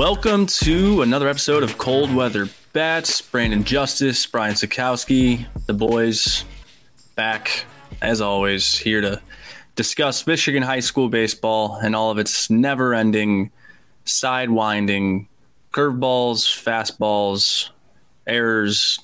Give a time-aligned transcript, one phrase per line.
[0.00, 3.20] Welcome to another episode of Cold Weather Bats.
[3.20, 6.46] Brandon Justice, Brian Sakowski, the boys
[7.16, 7.66] back
[8.00, 9.20] as always here to
[9.76, 13.50] discuss Michigan high school baseball and all of its never-ending,
[14.06, 15.26] sidewinding
[15.70, 17.68] curveballs, fastballs,
[18.26, 19.00] errors,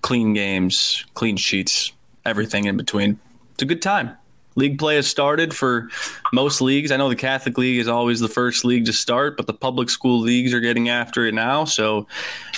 [0.00, 1.92] clean games, clean sheets,
[2.24, 3.20] everything in between.
[3.52, 4.16] It's a good time.
[4.58, 5.88] League play has started for
[6.32, 6.90] most leagues.
[6.90, 9.88] I know the Catholic League is always the first league to start, but the public
[9.88, 11.64] school leagues are getting after it now.
[11.64, 12.06] So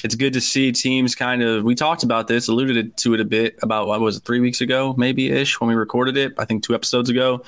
[0.02, 1.62] it's good to see teams kind of.
[1.62, 4.60] We talked about this, alluded to it a bit about what was it, three weeks
[4.62, 6.32] ago, maybe ish, when we recorded it.
[6.38, 7.42] I think two episodes ago,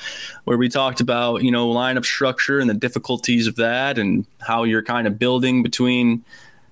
[0.44, 4.64] where we talked about you know lineup structure and the difficulties of that, and how
[4.64, 6.24] you're kind of building between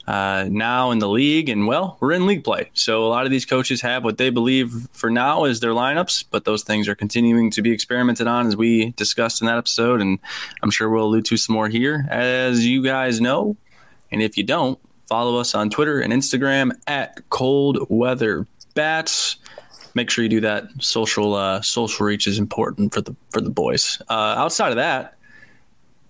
[0.07, 1.49] uh, now in the league.
[1.49, 2.71] And well, we're in league play.
[2.75, 6.25] So a lot of these coaches have what they believe for now is their lineups,
[6.31, 10.01] but those things are continuing to be experimented on as we discussed in that episode.
[10.01, 10.19] And
[10.63, 12.07] I'm sure we'll allude to some more here.
[12.11, 13.57] As you guys know,
[14.11, 19.37] and if you don't, follow us on Twitter and Instagram at Cold Weather Bats.
[19.95, 20.65] Make sure you do that.
[20.79, 24.01] Social uh, social reach is important for the for the boys.
[24.09, 25.17] Uh, outside of that,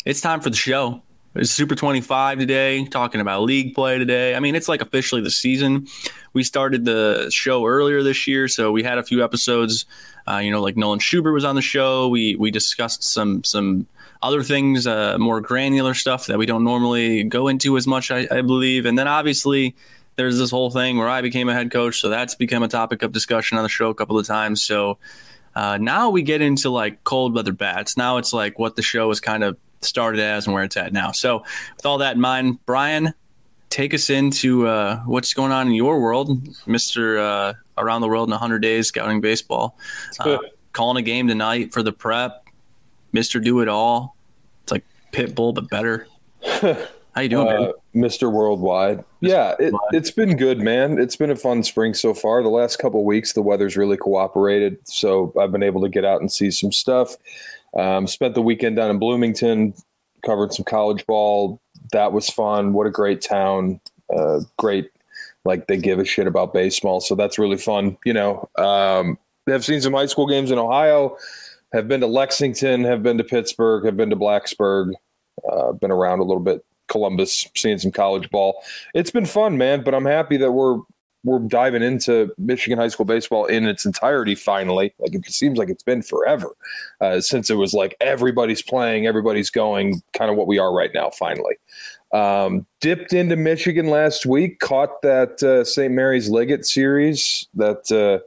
[0.04, 1.02] it's time for the show.
[1.32, 4.34] It's Super 25 today, talking about league play today.
[4.34, 5.86] I mean, it's like officially the season.
[6.32, 9.86] We started the show earlier this year, so we had a few episodes.
[10.28, 12.08] Uh, you know, like Nolan Schubert was on the show.
[12.08, 13.86] We we discussed some some
[14.20, 18.26] other things, uh, more granular stuff that we don't normally go into as much, I,
[18.28, 18.84] I believe.
[18.84, 19.76] And then obviously,
[20.16, 23.02] there's this whole thing where I became a head coach, so that's become a topic
[23.02, 24.64] of discussion on the show a couple of times.
[24.64, 24.98] So
[25.54, 27.96] uh, now we get into like cold weather bats.
[27.96, 30.92] Now it's like what the show is kind of started as and where it's at
[30.92, 31.12] now.
[31.12, 31.44] So,
[31.76, 33.14] with all that in mind, Brian,
[33.68, 38.28] take us into uh, what's going on in your world, Mister uh, Around the World
[38.28, 39.78] in 100 Days Scouting Baseball.
[40.18, 40.38] Uh,
[40.72, 42.44] calling a game tonight for the prep,
[43.12, 44.16] Mister Do It All.
[44.62, 46.06] It's like Pitbull but better.
[47.14, 48.30] How you doing, uh, Mr.
[48.30, 49.04] Worldwide?
[49.18, 51.00] Yeah, it, has been good, man.
[51.00, 52.40] It's been a fun spring so far.
[52.42, 56.20] The last couple weeks, the weather's really cooperated, so I've been able to get out
[56.20, 57.16] and see some stuff.
[57.78, 59.74] Um, spent the weekend down in Bloomington,
[60.24, 61.60] covered some college ball.
[61.92, 62.72] That was fun.
[62.72, 63.80] What a great town.
[64.14, 64.90] Uh, great,
[65.44, 67.00] like they give a shit about baseball.
[67.00, 67.96] So that's really fun.
[68.04, 71.16] You know, um, have seen some high school games in Ohio,
[71.72, 74.92] have been to Lexington, have been to Pittsburgh, have been to Blacksburg,
[75.50, 78.62] uh, been around a little bit, Columbus, seeing some college ball.
[78.94, 79.82] It's been fun, man.
[79.82, 80.80] But I'm happy that we're
[81.24, 84.94] we're diving into Michigan high school baseball in its entirety finally.
[84.98, 86.50] Like it seems like it's been forever
[87.00, 90.90] uh, since it was like everybody's playing, everybody's going, kind of what we are right
[90.94, 91.10] now.
[91.10, 91.56] Finally,
[92.12, 95.92] um, dipped into Michigan last week, caught that uh, St.
[95.92, 97.90] Mary's Liggett series that.
[97.90, 98.24] Uh,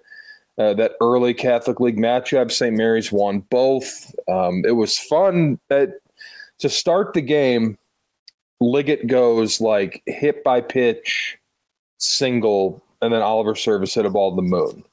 [0.56, 2.78] uh, that early Catholic League matchup, St.
[2.78, 4.14] Mary's won both.
[4.28, 7.76] Um, it was fun to start the game.
[8.62, 11.40] Liggett goes like hit by pitch,
[12.04, 14.84] single and then Oliver Service hit a ball to the moon.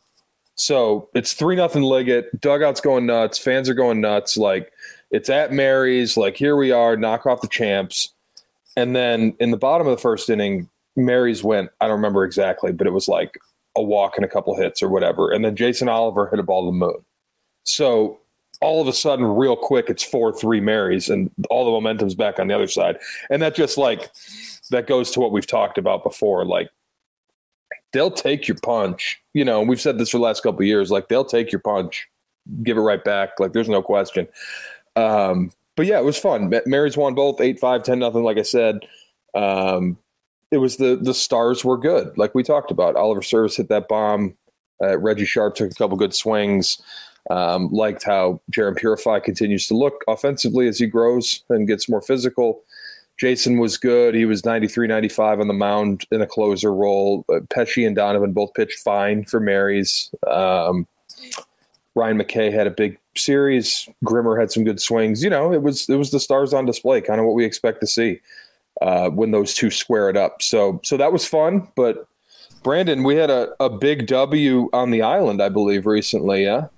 [0.56, 2.40] So it's three nothing Liggett.
[2.40, 3.38] Dugout's going nuts.
[3.38, 4.36] Fans are going nuts.
[4.36, 4.72] Like
[5.10, 6.16] it's at Mary's.
[6.16, 8.12] Like here we are, knock off the champs.
[8.76, 11.70] And then in the bottom of the first inning, Mary's went.
[11.80, 13.38] I don't remember exactly, but it was like
[13.76, 15.30] a walk and a couple hits or whatever.
[15.30, 17.04] And then Jason Oliver hit a ball to the moon.
[17.64, 18.18] So
[18.60, 22.38] all of a sudden, real quick, it's four three Marys, and all the momentum's back
[22.38, 22.98] on the other side.
[23.30, 24.10] And that just like
[24.70, 26.44] that goes to what we've talked about before.
[26.44, 26.68] Like
[27.92, 29.20] they'll take your punch.
[29.34, 30.90] You know, we've said this for the last couple years.
[30.90, 32.08] Like they'll take your punch,
[32.62, 33.38] give it right back.
[33.38, 34.26] Like there's no question.
[34.96, 36.52] Um, but yeah, it was fun.
[36.66, 38.22] Mary's won both 8 five ten nothing.
[38.22, 38.80] Like I said,
[39.34, 39.96] um,
[40.50, 42.16] it was the the stars were good.
[42.18, 44.36] Like we talked about, Oliver Service hit that bomb.
[44.82, 46.80] Uh, Reggie Sharp took a couple good swings.
[47.30, 52.00] Um, liked how Jaron Purify continues to look offensively as he grows and gets more
[52.00, 52.62] physical.
[53.20, 54.14] Jason was good.
[54.14, 57.26] He was 93, 95 on the mound in a closer role.
[57.28, 60.10] Uh, Pesci and Donovan both pitched fine for Marys.
[60.26, 60.86] Um,
[61.94, 63.86] Ryan McKay had a big series.
[64.04, 65.22] Grimmer had some good swings.
[65.22, 67.80] You know, it was it was the stars on display, kind of what we expect
[67.80, 68.20] to see
[68.80, 70.40] uh, when those two square it up.
[70.40, 71.68] So so that was fun.
[71.76, 72.06] But
[72.62, 76.44] Brandon, we had a, a big W on the island, I believe, recently.
[76.44, 76.68] Yeah.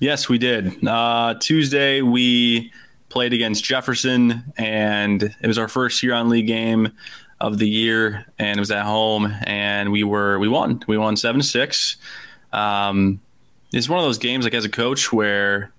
[0.00, 0.86] Yes, we did.
[0.86, 2.70] Uh, Tuesday we
[3.08, 6.92] played against Jefferson, and it was our first year on league game
[7.40, 10.82] of the year, and it was at home, and we were we won.
[10.86, 11.96] We won seven six.
[12.52, 13.20] Um,
[13.72, 15.72] it's one of those games, like as a coach, where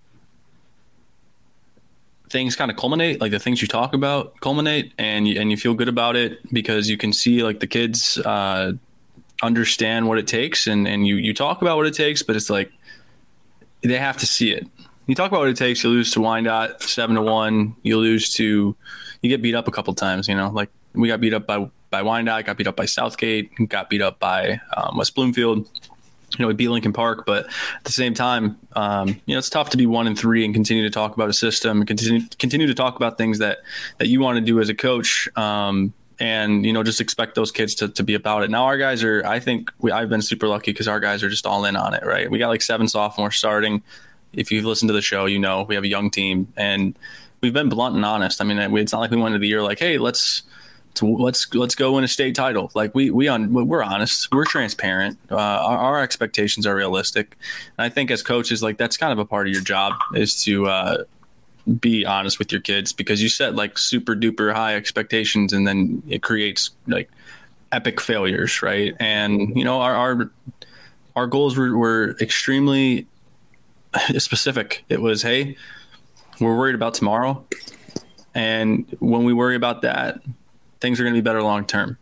[2.30, 5.58] things kind of culminate, like the things you talk about culminate, and you, and you
[5.58, 8.74] feel good about it because you can see like the kids uh,
[9.42, 12.50] understand what it takes, and and you you talk about what it takes, but it's
[12.50, 12.72] like
[13.82, 14.68] they have to see it
[15.10, 15.84] you talk about what it takes.
[15.84, 17.76] You lose to Wyandotte seven to one.
[17.82, 18.76] You lose to,
[19.24, 20.28] you get beat up a couple times.
[20.28, 23.50] You know, like we got beat up by by Wyandotte, got beat up by Southgate,
[23.70, 25.68] got beat up by um, West Bloomfield.
[26.38, 29.50] You know, we beat Lincoln Park, but at the same time, um, you know, it's
[29.50, 32.68] tough to be one and three and continue to talk about a system, continue continue
[32.68, 33.58] to talk about things that
[33.98, 35.28] that you want to do as a coach.
[35.36, 38.78] Um, and you know just expect those kids to, to be about it now our
[38.78, 41.64] guys are i think we, i've been super lucky because our guys are just all
[41.64, 43.82] in on it right we got like seven sophomores starting
[44.34, 46.98] if you've listened to the show you know we have a young team and
[47.42, 48.42] we've been blunt and honest.
[48.42, 50.44] I mean it's not like we went into the year like hey let's
[51.02, 52.72] let's let's go win a state title.
[52.74, 54.32] Like we we on we're honest.
[54.32, 55.18] We're transparent.
[55.32, 57.38] Uh, our, our, expectations are realistic.
[57.78, 60.44] And i think as coaches like that's kind of a part of your job is
[60.44, 61.04] to uh,
[61.80, 66.02] be honest with your kids because you set like super duper high expectations and then
[66.08, 67.10] it creates like
[67.72, 68.96] epic failures, right?
[69.00, 70.32] And you know, our our,
[71.16, 73.08] our goals were, were extremely
[74.18, 74.86] specific.
[74.90, 75.58] It was, hey,
[76.40, 77.46] we're worried about tomorrow,
[78.34, 80.22] and when we worry about that,
[80.80, 81.98] things are going to be better long term.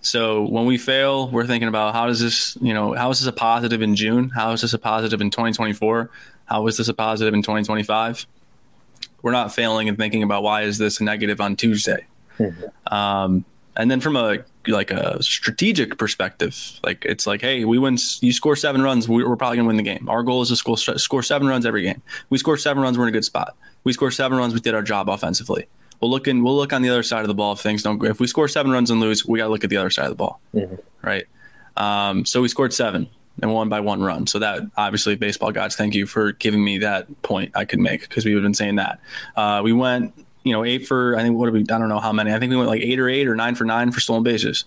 [0.00, 3.26] So when we fail, we're thinking about how does this, you know, how is this
[3.26, 4.28] a positive in June?
[4.28, 6.10] How is this a positive in 2024?
[6.44, 8.26] How is this a positive in 2025?
[9.24, 12.04] we're not failing and thinking about why is this a negative on Tuesday.
[12.38, 12.94] Mm-hmm.
[12.94, 17.98] Um, and then from a like a strategic perspective, like it's like, hey, we win.
[18.20, 20.08] You score seven runs, we're probably gonna win the game.
[20.08, 22.02] Our goal is to score score seven runs every game.
[22.30, 23.56] We score seven runs, we're in a good spot.
[23.84, 25.66] We score seven runs, we did our job offensively.
[26.00, 28.02] We'll look in, we'll look on the other side of the ball if things don't.
[28.04, 30.04] If we score seven runs and lose, we got to look at the other side
[30.04, 30.74] of the ball, mm-hmm.
[31.02, 31.24] right?
[31.76, 33.08] Um, so we scored seven
[33.42, 34.26] and won by one run.
[34.26, 38.02] So that obviously, baseball gods, thank you for giving me that point I could make
[38.02, 39.00] because we've been saying that.
[39.36, 41.60] Uh, we went, you know, eight for I think what did we?
[41.62, 42.32] I don't know how many.
[42.32, 44.64] I think we went like eight or eight or nine for nine for stolen bases.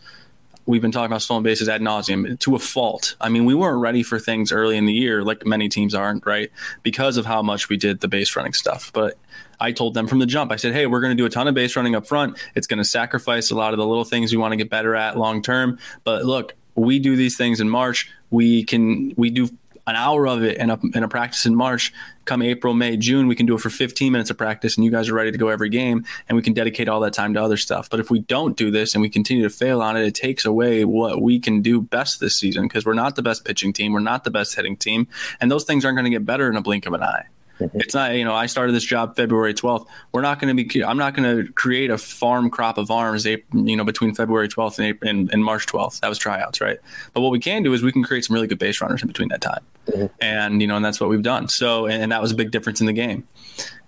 [0.65, 3.15] We've been talking about stolen bases ad nauseum to a fault.
[3.21, 6.25] I mean, we weren't ready for things early in the year, like many teams aren't,
[6.25, 6.51] right?
[6.83, 8.91] Because of how much we did the base running stuff.
[8.91, 9.17] But
[9.61, 11.47] I told them from the jump, I said, hey, we're going to do a ton
[11.47, 12.37] of base running up front.
[12.53, 14.93] It's going to sacrifice a lot of the little things we want to get better
[14.93, 15.79] at long term.
[16.03, 18.11] But look, we do these things in March.
[18.29, 19.49] We can we do
[19.87, 21.93] an hour of it in a, in a practice in March.
[22.25, 24.91] Come April, May, June, we can do it for 15 minutes of practice, and you
[24.91, 27.41] guys are ready to go every game, and we can dedicate all that time to
[27.41, 27.89] other stuff.
[27.89, 30.43] But if we don't do this and we continue to fail on it, it takes
[30.43, 33.93] away what we can do best this season because we're not the best pitching team,
[33.93, 35.07] we're not the best hitting team,
[35.39, 37.27] and those things aren't going to get better in a blink of an eye.
[37.59, 37.79] Mm-hmm.
[37.79, 39.87] It's not, you know, I started this job February 12th.
[40.11, 43.25] We're not going to be, I'm not going to create a farm crop of arms,
[43.25, 45.99] you know, between February 12th and, April, and, and, March 12th.
[46.01, 46.77] That was tryouts, right?
[47.13, 49.07] But what we can do is we can create some really good base runners in
[49.07, 49.63] between that time.
[49.87, 50.05] Mm-hmm.
[50.21, 51.47] And, you know, and that's what we've done.
[51.47, 53.27] So, and, and that was a big difference in the game.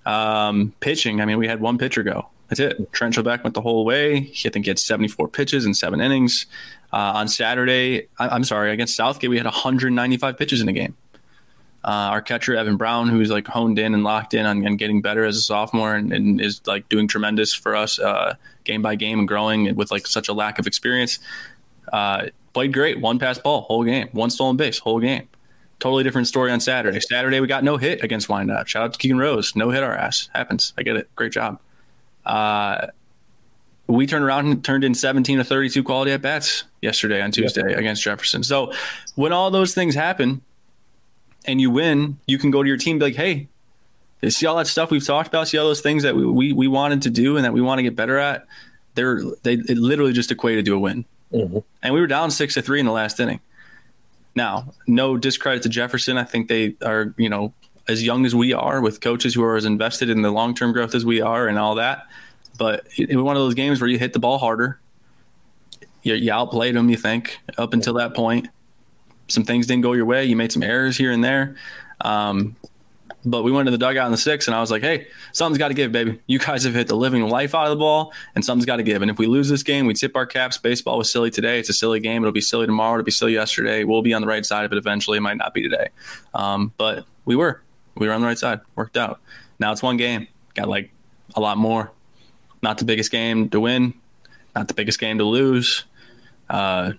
[0.06, 2.28] Um, pitching, I mean, we had one pitcher go.
[2.50, 2.92] That's it.
[2.94, 4.22] Trent Trebek went the whole way.
[4.22, 6.48] He, I think he had 74 pitches in seven innings.
[6.92, 10.96] Uh, on Saturday, I, am sorry, against Southgate, we had 195 pitches in the game.
[11.84, 15.24] Uh, our catcher Evan Brown, who's like honed in and locked in on, getting better
[15.24, 19.20] as a sophomore, and, and, is like doing tremendous for us uh, game by game
[19.20, 21.20] and growing with like such a lack of experience.
[21.94, 25.28] Uh, played great, one pass ball whole game, one stolen base whole game.
[25.80, 27.00] Totally different story on Saturday.
[27.00, 28.68] Saturday we got no hit against Wyandotte.
[28.68, 30.74] Shout out to Keegan Rose, no hit our ass happens.
[30.78, 31.62] I get it, great job.
[32.26, 32.88] Uh,
[33.88, 37.64] we turned around and turned in 17 to 32 quality at bats yesterday on Tuesday
[37.68, 37.80] yep.
[37.80, 38.44] against Jefferson.
[38.44, 38.74] So
[39.16, 40.42] when all those things happen,
[41.50, 43.48] and you win, you can go to your team and be like, hey,
[44.30, 46.68] see all that stuff we've talked about, see all those things that we, we, we
[46.68, 48.46] wanted to do and that we want to get better at.
[48.94, 51.06] They're they it literally just equated to a win.
[51.34, 51.60] Mm-hmm.
[51.82, 53.40] And we were down six to three in the last inning.
[54.36, 56.18] Now, no discredit to Jefferson.
[56.18, 57.54] I think they are, you know,
[57.88, 60.72] as young as we are, with coaches who are as invested in the long term
[60.72, 62.08] growth as we are, and all that.
[62.58, 64.80] But it, it was one of those games where you hit the ball harder.
[66.04, 68.50] You, you outplayed them, you think, up until that point
[69.30, 70.26] some things didn't go your way.
[70.26, 71.56] You made some errors here and there.
[72.02, 72.56] Um,
[73.26, 75.58] but we went to the dugout in the sixth, and I was like, hey, something's
[75.58, 76.20] got to give, baby.
[76.28, 78.84] You guys have hit the living life out of the ball, and something's got to
[78.84, 79.02] give.
[79.02, 80.58] And if we lose this game, we tip our caps.
[80.58, 81.60] Baseball was silly today.
[81.60, 82.24] It's a silly game.
[82.24, 82.96] It'll be silly tomorrow.
[82.96, 83.84] It'll be silly yesterday.
[83.84, 85.18] We'll be on the right side of it eventually.
[85.18, 85.90] It might not be today.
[86.34, 87.62] Um, but we were.
[87.96, 88.62] We were on the right side.
[88.76, 89.20] Worked out.
[89.60, 90.28] Now it's one game.
[90.54, 90.92] Got like
[91.36, 91.92] a lot more.
[92.62, 93.94] Not the biggest game to win,
[94.56, 95.86] not the biggest game to lose.
[96.50, 96.94] Uh,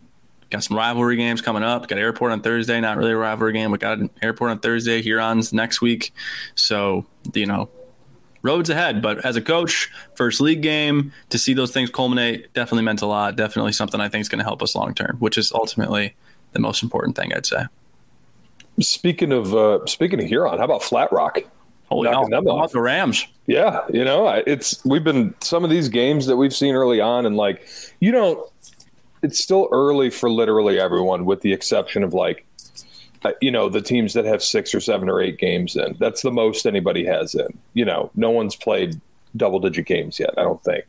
[0.50, 1.88] got some rivalry games coming up.
[1.88, 5.00] Got airport on Thursday, not really a rivalry game, but got an airport on Thursday.
[5.00, 6.12] Huron's next week,
[6.54, 7.68] so you know,
[8.42, 9.00] roads ahead.
[9.00, 13.06] But as a coach, first league game to see those things culminate definitely meant a
[13.06, 13.36] lot.
[13.36, 16.14] Definitely something I think is going to help us long term, which is ultimately
[16.52, 17.64] the most important thing I'd say.
[18.80, 21.38] Speaking of uh, speaking of Huron, how about Flat Rock?
[21.90, 22.70] Holy hell, them off.
[22.70, 23.26] the Rams.
[23.48, 27.26] Yeah, you know, it's we've been some of these games that we've seen early on,
[27.26, 27.66] and like
[27.98, 28.48] you don't
[29.22, 32.46] it's still early for literally everyone, with the exception of like
[33.22, 35.94] uh, you know, the teams that have six or seven or eight games in.
[35.98, 37.48] That's the most anybody has in.
[37.74, 38.98] You know, no one's played
[39.36, 40.84] double digit games yet, I don't think.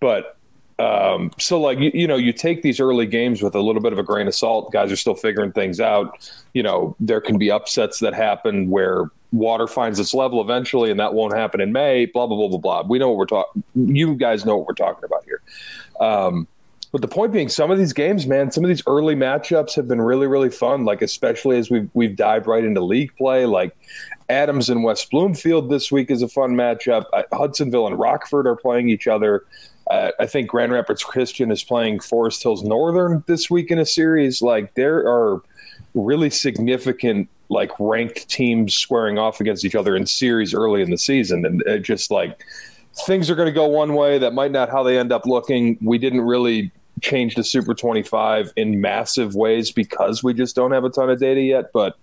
[0.00, 0.38] But
[0.78, 3.92] um, so like you, you know, you take these early games with a little bit
[3.92, 4.72] of a grain of salt.
[4.72, 6.30] Guys are still figuring things out.
[6.54, 10.98] You know, there can be upsets that happen where water finds its level eventually, and
[11.00, 12.06] that won't happen in May.
[12.06, 12.82] Blah blah blah blah blah.
[12.88, 13.62] We know what we're talking.
[13.74, 15.42] You guys know what we're talking about here.
[16.00, 16.48] Um,
[16.92, 19.88] but the point being, some of these games, man, some of these early matchups have
[19.88, 20.84] been really, really fun.
[20.84, 23.46] Like especially as we've we've dived right into league play.
[23.46, 23.76] Like
[24.28, 27.06] Adams and West Bloomfield this week is a fun matchup.
[27.12, 29.44] Uh, Hudsonville and Rockford are playing each other.
[29.90, 33.86] Uh, I think Grand Rapids Christian is playing Forest Hills Northern this week in a
[33.86, 34.42] series.
[34.42, 35.42] Like there are
[35.94, 40.98] really significant like ranked teams squaring off against each other in series early in the
[40.98, 42.40] season, and it just like
[43.04, 45.78] things are going to go one way that might not how they end up looking.
[45.82, 46.72] We didn't really
[47.02, 51.20] change the Super 25 in massive ways because we just don't have a ton of
[51.20, 51.98] data yet, but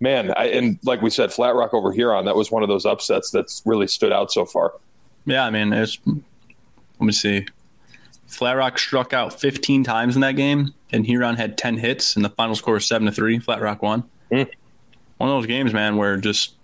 [0.00, 2.86] man, I, and like we said, Flat Rock over Huron, that was one of those
[2.86, 4.72] upsets that's really stood out so far.
[5.24, 7.46] Yeah, I mean, it's let me see.
[8.26, 12.24] Flat Rock struck out 15 times in that game, and Huron had 10 hits, and
[12.24, 13.38] the final score was seven to three.
[13.38, 14.04] Flat Rock won.
[14.30, 14.48] Mm.
[15.18, 16.54] One of those games, man, where just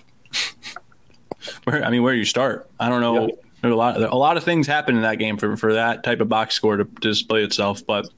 [1.65, 2.69] where I mean, where you start.
[2.79, 3.27] I don't know.
[3.27, 3.35] Yeah.
[3.63, 4.01] There's a lot.
[4.01, 6.77] A lot of things happen in that game for for that type of box score
[6.77, 8.09] to, to display itself, but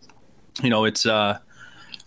[0.63, 1.39] you know, it's uh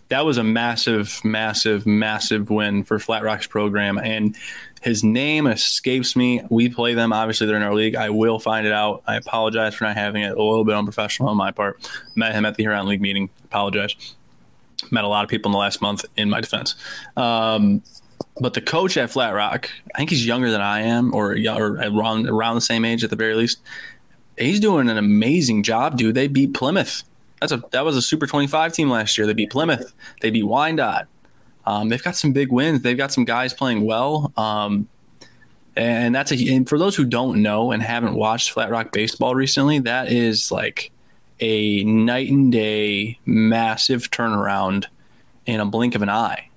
[0.08, 3.98] that was a massive, massive, massive win for Flat Rock's program.
[3.98, 4.36] And
[4.80, 6.42] his name escapes me.
[6.48, 7.12] We play them.
[7.12, 7.94] Obviously, they're in our league.
[7.94, 9.02] I will find it out.
[9.06, 10.32] I apologize for not having it.
[10.32, 11.90] A little bit unprofessional on my part.
[12.14, 13.28] Met him at the Huron League meeting.
[13.44, 14.14] Apologize.
[14.90, 16.74] Met a lot of people in the last month in my defense.
[17.16, 17.82] Um,
[18.40, 21.72] but the coach at Flat Rock, I think he's younger than I am, or, or
[21.74, 23.60] around, around the same age at the very least.
[24.36, 26.14] He's doing an amazing job, dude.
[26.14, 27.02] They beat Plymouth
[27.40, 29.26] that's a that was a Super 25 team last year.
[29.26, 29.94] They beat Plymouth.
[30.20, 31.06] They beat Wyandotte.
[31.66, 32.82] Um, they've got some big wins.
[32.82, 34.32] They've got some guys playing well.
[34.36, 34.88] Um,
[35.76, 39.34] and that's a and for those who don't know and haven't watched Flat Rock baseball
[39.34, 40.90] recently, that is like
[41.40, 44.86] a night and day massive turnaround
[45.46, 46.48] in a blink of an eye.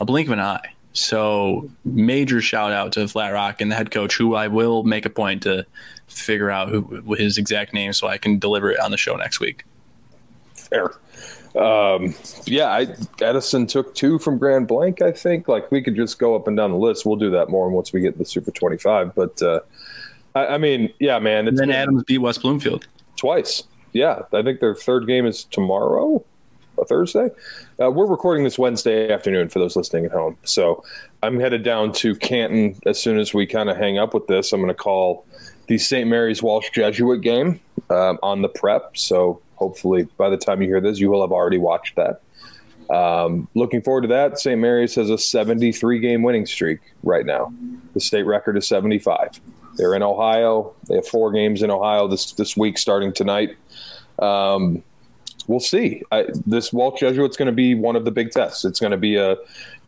[0.00, 0.74] A blink of an eye.
[0.98, 5.06] So major shout out to Flat Rock and the head coach, who I will make
[5.06, 5.66] a point to
[6.06, 9.40] figure out who his exact name so I can deliver it on the show next
[9.40, 9.64] week
[10.68, 10.90] fair.
[11.60, 12.14] Um,
[12.44, 15.02] yeah, I, Edison took two from Grand Blanc.
[15.02, 17.06] I think like we could just go up and down the list.
[17.06, 19.14] We'll do that more once we get the Super Twenty Five.
[19.14, 19.60] But uh,
[20.34, 21.48] I, I, mean, yeah, man.
[21.48, 22.86] and then Adams beat West Bloomfield
[23.16, 23.64] twice.
[23.92, 26.24] Yeah, I think their third game is tomorrow,
[26.78, 27.30] a Thursday.
[27.80, 30.36] Uh, we're recording this Wednesday afternoon for those listening at home.
[30.44, 30.84] So
[31.22, 34.52] I'm headed down to Canton as soon as we kind of hang up with this.
[34.52, 35.26] I'm going to call
[35.66, 36.08] the St.
[36.08, 38.96] Mary's Walsh Jesuit game um, on the prep.
[38.96, 42.20] So hopefully by the time you hear this, you will have already watched that.
[42.94, 44.38] Um, looking forward to that.
[44.38, 44.58] St.
[44.58, 47.52] Mary's has a 73 game winning streak right now.
[47.94, 49.40] The state record is 75.
[49.76, 50.74] They're in Ohio.
[50.88, 53.56] They have four games in Ohio this this week, starting tonight.
[54.18, 54.82] Um,
[55.48, 56.02] we'll see.
[56.12, 58.64] I, this Walsh Jesuit's going to be one of the big tests.
[58.64, 59.36] It's going to be a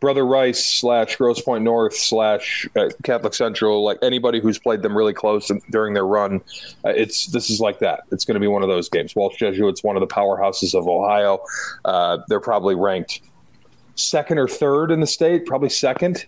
[0.01, 4.97] Brother Rice slash Grosse Pointe North slash uh, Catholic Central, like anybody who's played them
[4.97, 6.41] really close during their run.
[6.83, 8.01] Uh, it's this is like that.
[8.11, 9.15] It's going to be one of those games.
[9.15, 11.39] Walsh Jesuit's one of the powerhouses of Ohio.
[11.85, 13.21] Uh, they're probably ranked
[13.95, 16.25] second or third in the state, probably second.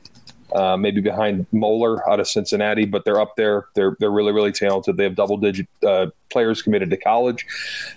[0.51, 3.65] Uh, maybe behind Moeller out of Cincinnati, but they're up there.
[3.73, 4.97] They're they're really really talented.
[4.97, 7.45] They have double digit uh, players committed to college.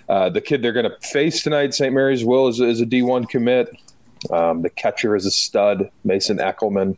[0.09, 1.93] Uh, the kid they're going to face tonight, St.
[1.93, 3.69] Mary's Will, is, is a D one commit.
[4.31, 6.97] Um, the catcher is a stud, Mason Eckelman.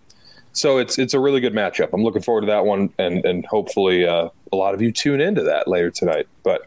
[0.54, 1.90] So it's it's a really good matchup.
[1.94, 5.22] I'm looking forward to that one, and and hopefully uh, a lot of you tune
[5.22, 6.28] into that later tonight.
[6.44, 6.64] But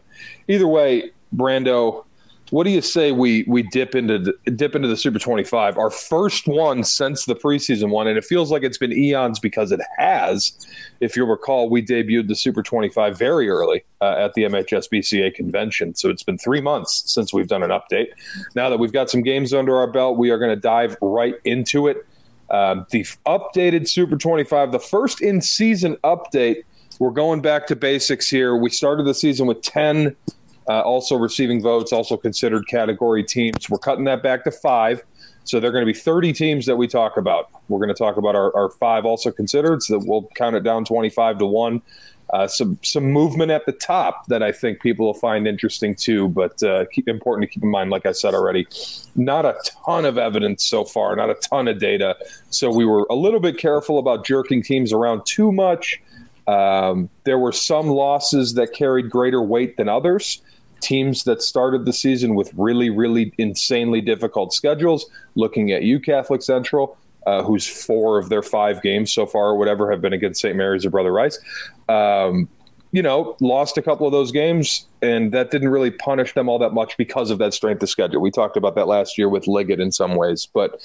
[0.47, 2.05] either way, Brando,
[2.53, 5.75] what do you say we we dip into the, dip into the Super 25?
[5.75, 9.71] Our first one since the preseason one, and it feels like it's been eons because
[9.71, 10.51] it has.
[10.99, 15.95] If you'll recall, we debuted the Super 25 very early uh, at the MHSBCA convention,
[15.95, 18.09] so it's been three months since we've done an update.
[18.53, 21.33] Now that we've got some games under our belt, we are going to dive right
[21.45, 22.05] into it.
[22.51, 26.65] Um, the updated Super 25, the first in season update.
[26.99, 28.55] We're going back to basics here.
[28.55, 30.15] We started the season with 10
[30.69, 33.69] uh, also receiving votes, also considered category teams.
[33.69, 35.03] We're cutting that back to five.
[35.45, 37.49] So they're going to be 30 teams that we talk about.
[37.67, 40.63] We're going to talk about our, our five also considered, so that we'll count it
[40.63, 41.81] down 25 to one.
[42.31, 46.29] Uh, some some movement at the top that I think people will find interesting too,
[46.29, 47.91] but uh, keep, important to keep in mind.
[47.91, 48.65] Like I said already,
[49.15, 49.55] not a
[49.85, 52.15] ton of evidence so far, not a ton of data.
[52.49, 56.01] So we were a little bit careful about jerking teams around too much.
[56.47, 60.41] Um, there were some losses that carried greater weight than others
[60.83, 65.05] teams that started the season with really, really insanely difficult schedules.
[65.35, 69.89] Looking at you, Catholic Central, uh, four of their five games so far, or whatever,
[69.89, 70.55] have been against St.
[70.55, 71.39] Mary's or Brother Rice.
[71.89, 72.49] Um,
[72.91, 76.59] you know, lost a couple of those games, and that didn't really punish them all
[76.59, 78.21] that much because of that strength of schedule.
[78.21, 80.79] We talked about that last year with Liggett in some ways, but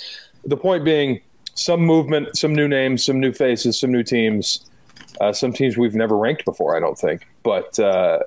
[0.45, 1.21] the point being,
[1.55, 4.65] some movement, some new names, some new faces, some new teams,
[5.21, 6.77] uh, some teams we've never ranked before.
[6.77, 8.21] I don't think, but uh,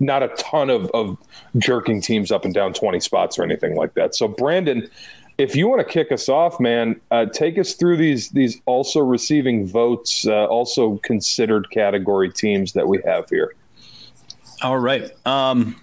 [0.00, 1.16] not a ton of, of
[1.58, 4.14] jerking teams up and down twenty spots or anything like that.
[4.14, 4.88] So, Brandon,
[5.38, 9.00] if you want to kick us off, man, uh, take us through these these also
[9.00, 13.54] receiving votes, uh, also considered category teams that we have here.
[14.62, 15.10] All right.
[15.26, 15.76] Um,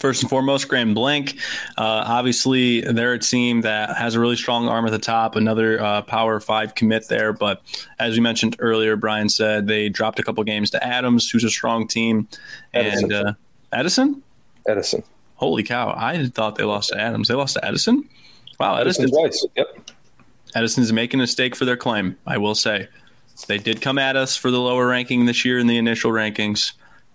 [0.00, 1.36] first and foremost, Grand Blanc.
[1.76, 5.80] Uh, obviously, they're a team that has a really strong arm at the top, another
[5.80, 7.32] uh, Power Five commit there.
[7.32, 7.62] But
[7.98, 11.50] as we mentioned earlier, Brian said they dropped a couple games to Adams, who's a
[11.50, 12.28] strong team,
[12.74, 13.12] Edison.
[13.12, 13.32] and uh,
[13.72, 14.22] Edison.
[14.66, 15.02] Edison.
[15.36, 15.94] Holy cow!
[15.96, 17.28] I thought they lost to Adams.
[17.28, 18.08] They lost to Edison.
[18.58, 19.46] Wow, Edison twice.
[19.56, 19.90] Yep.
[20.54, 22.18] Edison's making a stake for their claim.
[22.26, 22.88] I will say,
[23.46, 26.72] they did come at us for the lower ranking this year in the initial rankings.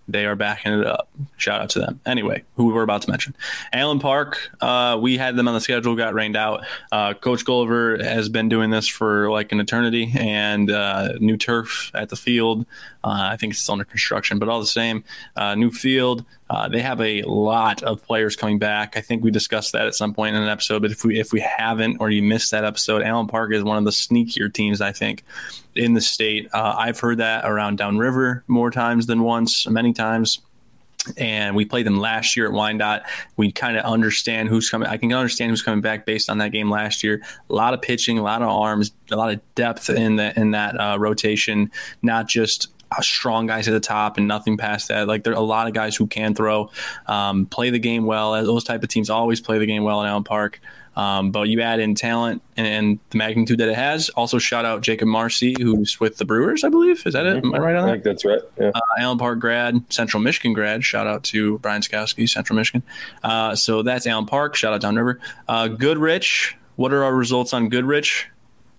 [0.08, 1.10] They are backing it up.
[1.38, 2.00] Shout out to them.
[2.06, 3.36] Anyway, who we were about to mention,
[3.74, 4.52] Allen Park.
[4.62, 6.64] Uh, we had them on the schedule, got rained out.
[6.92, 11.92] Uh, Coach Gulliver has been doing this for like an eternity, and uh, new turf
[11.96, 12.66] at the field.
[13.04, 15.04] Uh, I think it's still under construction, but all the same,
[15.36, 16.24] uh, new field.
[16.50, 18.96] Uh, they have a lot of players coming back.
[18.96, 21.34] I think we discussed that at some point in an episode, but if we if
[21.34, 24.80] we haven't or you missed that episode, Allen Park is one of the sneakier teams
[24.80, 25.24] I think
[25.76, 26.48] in the state.
[26.54, 30.40] Uh, I've heard that around Downriver more times than once, many times
[31.18, 33.04] and we played them last year at Wyandotte.
[33.38, 34.88] We kind of understand who's coming.
[34.88, 37.22] I can understand who's coming back based on that game last year.
[37.50, 40.52] A lot of pitching, a lot of arms, a lot of depth in the in
[40.52, 41.72] that uh, rotation.
[42.02, 42.72] Not just
[43.02, 45.08] strong guys at the top and nothing past that.
[45.08, 46.72] Like there are a lot of guys who can throw,
[47.08, 48.34] um, play the game well.
[48.44, 50.60] Those type of teams always play the game well in Allen Park.
[50.96, 54.10] Um, but you add in talent and, the magnitude that it has.
[54.10, 57.06] Also, shout out Jacob Marcy, who's with the Brewers, I believe.
[57.06, 57.44] Is that it?
[57.44, 57.90] Am I right on that?
[57.90, 58.42] I think that's right.
[58.60, 58.72] Yeah.
[58.74, 60.84] Uh, Allen Park grad, Central Michigan grad.
[60.86, 62.84] Shout out to Brian Sakowski, Central Michigan.
[63.24, 64.56] Uh, so that's Allen Park.
[64.56, 65.20] Shout out Downriver.
[65.48, 66.56] Uh, Goodrich.
[66.78, 68.30] What are our results on Goodrich?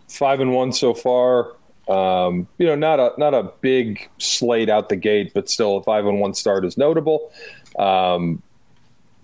[0.09, 1.53] Five and one so far.
[1.88, 5.83] Um, you know, not a not a big slate out the gate, but still a
[5.83, 7.31] five and one start is notable.
[7.79, 8.42] Um,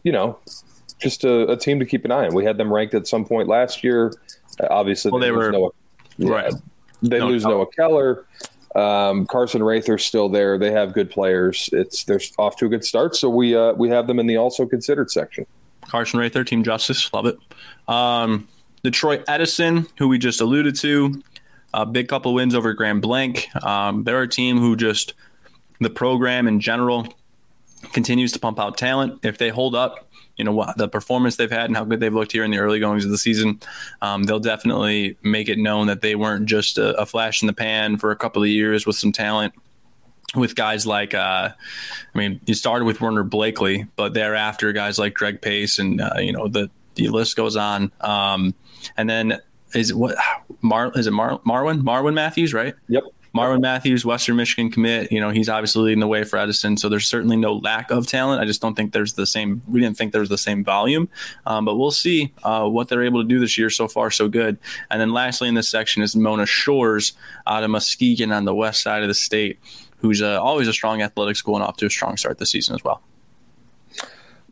[0.05, 0.38] you know,
[1.01, 2.35] just a, a, team to keep an eye on.
[2.35, 4.12] We had them ranked at some point last year.
[4.61, 5.70] Uh, obviously, well, they, they were Noah,
[6.18, 6.53] right.
[7.03, 8.27] They no, lose Noah Keller.
[8.75, 10.57] Um, Carson Rather's still there.
[10.57, 11.68] They have good players.
[11.72, 13.16] It's they're off to a good start.
[13.16, 15.46] So we uh, we have them in the also considered section.
[15.88, 17.38] Carson Rather, Team Justice, love it.
[17.88, 18.48] Um,
[18.83, 21.22] Detroit Edison, who we just alluded to,
[21.74, 23.48] a big couple wins over Grand Blanc.
[23.64, 25.14] Um, they're a team who just
[25.80, 27.12] the program in general
[27.92, 29.24] continues to pump out talent.
[29.24, 32.12] If they hold up, you know what the performance they've had and how good they've
[32.12, 33.61] looked here in the early goings of the season,
[34.00, 37.52] um, they'll definitely make it known that they weren't just a, a, flash in the
[37.52, 39.54] pan for a couple of years with some talent.
[40.35, 41.50] With guys like, uh,
[42.14, 46.14] I mean, you started with Werner Blakely, but thereafter guys like Greg Pace and uh,
[46.18, 47.92] you know the the list goes on.
[48.00, 48.54] Um,
[48.96, 49.40] and then
[49.74, 50.16] is it what
[50.61, 52.74] Mar is it Mar, Marwin Marwin Matthews right?
[52.88, 53.04] Yep.
[53.35, 55.11] Marwin Matthews, Western Michigan commit.
[55.11, 56.76] You know, he's obviously leading the way for Edison.
[56.76, 58.42] So there's certainly no lack of talent.
[58.42, 59.62] I just don't think there's the same.
[59.66, 61.08] We didn't think there was the same volume,
[61.46, 63.70] um, but we'll see uh, what they're able to do this year.
[63.70, 64.58] So far, so good.
[64.90, 67.14] And then lastly in this section is Mona Shores
[67.46, 69.58] out of Muskegon on the west side of the state,
[69.96, 72.74] who's uh, always a strong athletic school and off to a strong start this season
[72.74, 73.00] as well.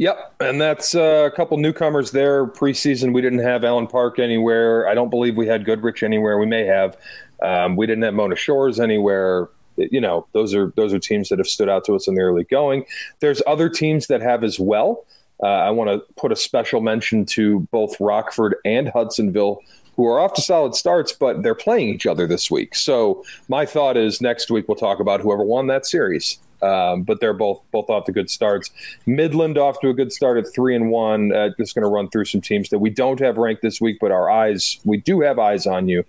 [0.00, 2.46] Yep, and that's uh, a couple newcomers there.
[2.46, 4.88] Preseason, we didn't have Allen Park anywhere.
[4.88, 6.38] I don't believe we had Goodrich anywhere.
[6.38, 6.96] We may have.
[7.42, 9.50] Um, we didn't have Mona Shores anywhere.
[9.76, 12.22] You know, those are those are teams that have stood out to us in the
[12.22, 12.86] early going.
[13.18, 15.04] There's other teams that have as well.
[15.42, 19.60] Uh, I want to put a special mention to both Rockford and Hudsonville,
[19.96, 22.74] who are off to solid starts, but they're playing each other this week.
[22.74, 26.38] So my thought is next week we'll talk about whoever won that series.
[26.62, 28.70] Um, but they're both both off to good starts.
[29.06, 31.32] Midland off to a good start at three and one.
[31.32, 33.98] Uh, just going to run through some teams that we don't have ranked this week,
[34.00, 36.04] but our eyes we do have eyes on you.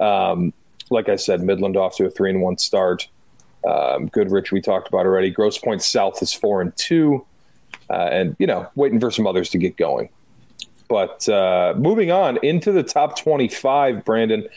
[0.00, 0.52] Um,
[0.90, 3.08] like I said, Midland off to a three and one start.
[3.66, 5.30] Um, Goodrich we talked about already.
[5.30, 7.24] Grosse Pointe South is four and two,
[7.88, 10.08] uh, and you know waiting for some others to get going.
[10.88, 14.48] But uh, moving on into the top twenty-five, Brandon.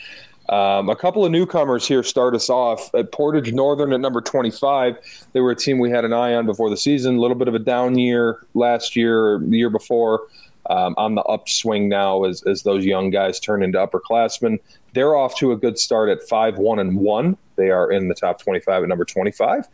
[0.48, 4.96] Um, a couple of newcomers here start us off at Portage Northern at number 25.
[5.32, 7.16] They were a team we had an eye on before the season.
[7.16, 10.26] A little bit of a down year last year, the year before.
[10.70, 14.58] Um, on the upswing now as, as those young guys turn into upperclassmen.
[14.92, 17.38] They're off to a good start at 5 1 and 1.
[17.56, 19.66] They are in the top 25 at number 25.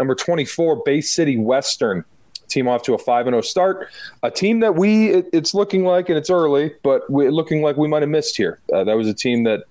[0.00, 2.04] Number 24, Bay City Western
[2.50, 3.88] team off to a 5 0 start.
[4.22, 7.76] A team that we, it, it's looking like, and it's early, but we're looking like
[7.76, 8.58] we might have missed here.
[8.72, 9.64] Uh, that was a team that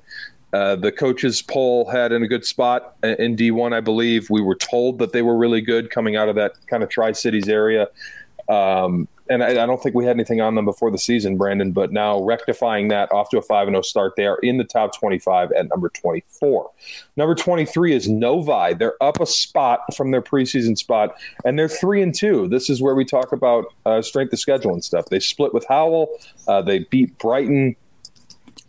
[0.54, 4.30] uh, the coaches poll had in a good spot in D1, I believe.
[4.30, 7.12] We were told that they were really good coming out of that kind of Tri
[7.12, 7.88] Cities area.
[8.50, 11.72] Um, and I, I, don't think we had anything on them before the season, Brandon.
[11.72, 14.58] But now rectifying that off to a five and zero oh start, they are in
[14.58, 16.72] the top twenty five at number twenty four.
[17.16, 18.74] Number twenty three is Novi.
[18.74, 21.14] They're up a spot from their preseason spot,
[21.46, 22.48] and they're three and two.
[22.48, 25.06] This is where we talk about uh, strength of schedule and stuff.
[25.06, 26.10] They split with Howell.
[26.48, 27.76] Uh, they beat Brighton.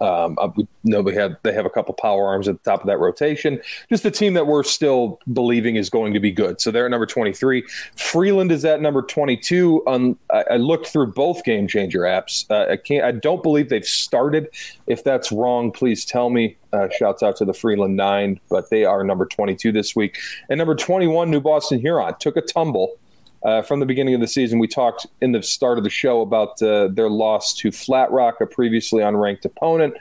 [0.01, 2.87] Um, we know they have they have a couple power arms at the top of
[2.87, 3.61] that rotation.
[3.89, 6.61] Just a team that we're still believing is going to be good.
[6.61, 7.65] So they're at number 23.
[7.97, 9.83] Freeland is at number 22.
[9.87, 12.47] Um, I, I, looked through both game changer apps.
[12.51, 13.05] Uh, I can't.
[13.05, 14.49] I don't believe they've started.
[14.87, 16.57] If that's wrong, please tell me.
[16.73, 20.17] Uh, shouts out to the Freeland Nine, but they are number 22 this week.
[20.49, 22.97] And number 21, New Boston Huron took a tumble
[23.43, 26.21] uh, from the beginning of the season, we talked in the start of the show
[26.21, 29.95] about uh, their loss to Flat Rock, a previously unranked opponent.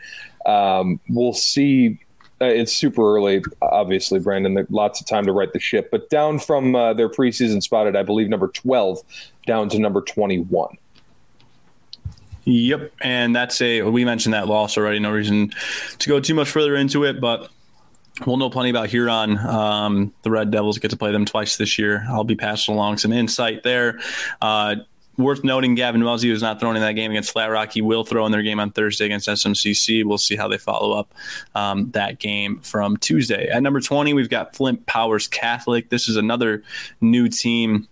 [0.46, 2.00] Um, we'll see.
[2.42, 4.66] Uh, it's super early, obviously, Brandon.
[4.70, 8.04] Lots of time to right the ship, but down from uh, their preseason spotted, I
[8.04, 9.00] believe, number 12
[9.46, 10.78] down to number 21.
[12.46, 15.00] Yep, and that's a we mentioned that loss already.
[15.00, 15.52] No reason
[16.00, 17.50] to go too much further into it, but
[18.26, 19.38] we'll know plenty about Huron.
[19.38, 22.06] Um, the Red Devils get to play them twice this year.
[22.10, 24.00] I'll be passing along some insight there.
[24.42, 24.78] Uh,
[25.18, 27.72] worth noting, Gavin Muzzy was not throwing in that game against Flat Rock.
[27.72, 30.04] He will throw in their game on Thursday against SMCC.
[30.04, 31.14] We'll see how they follow up
[31.56, 33.50] um, that game from Tuesday.
[33.50, 35.90] At number 20, we've got Flint Powers Catholic.
[35.90, 36.64] This is another
[37.02, 37.88] new team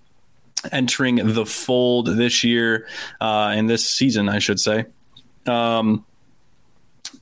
[0.72, 2.88] entering the fold this year,
[3.22, 4.86] uh, in this season, I should say.
[5.46, 6.06] Um,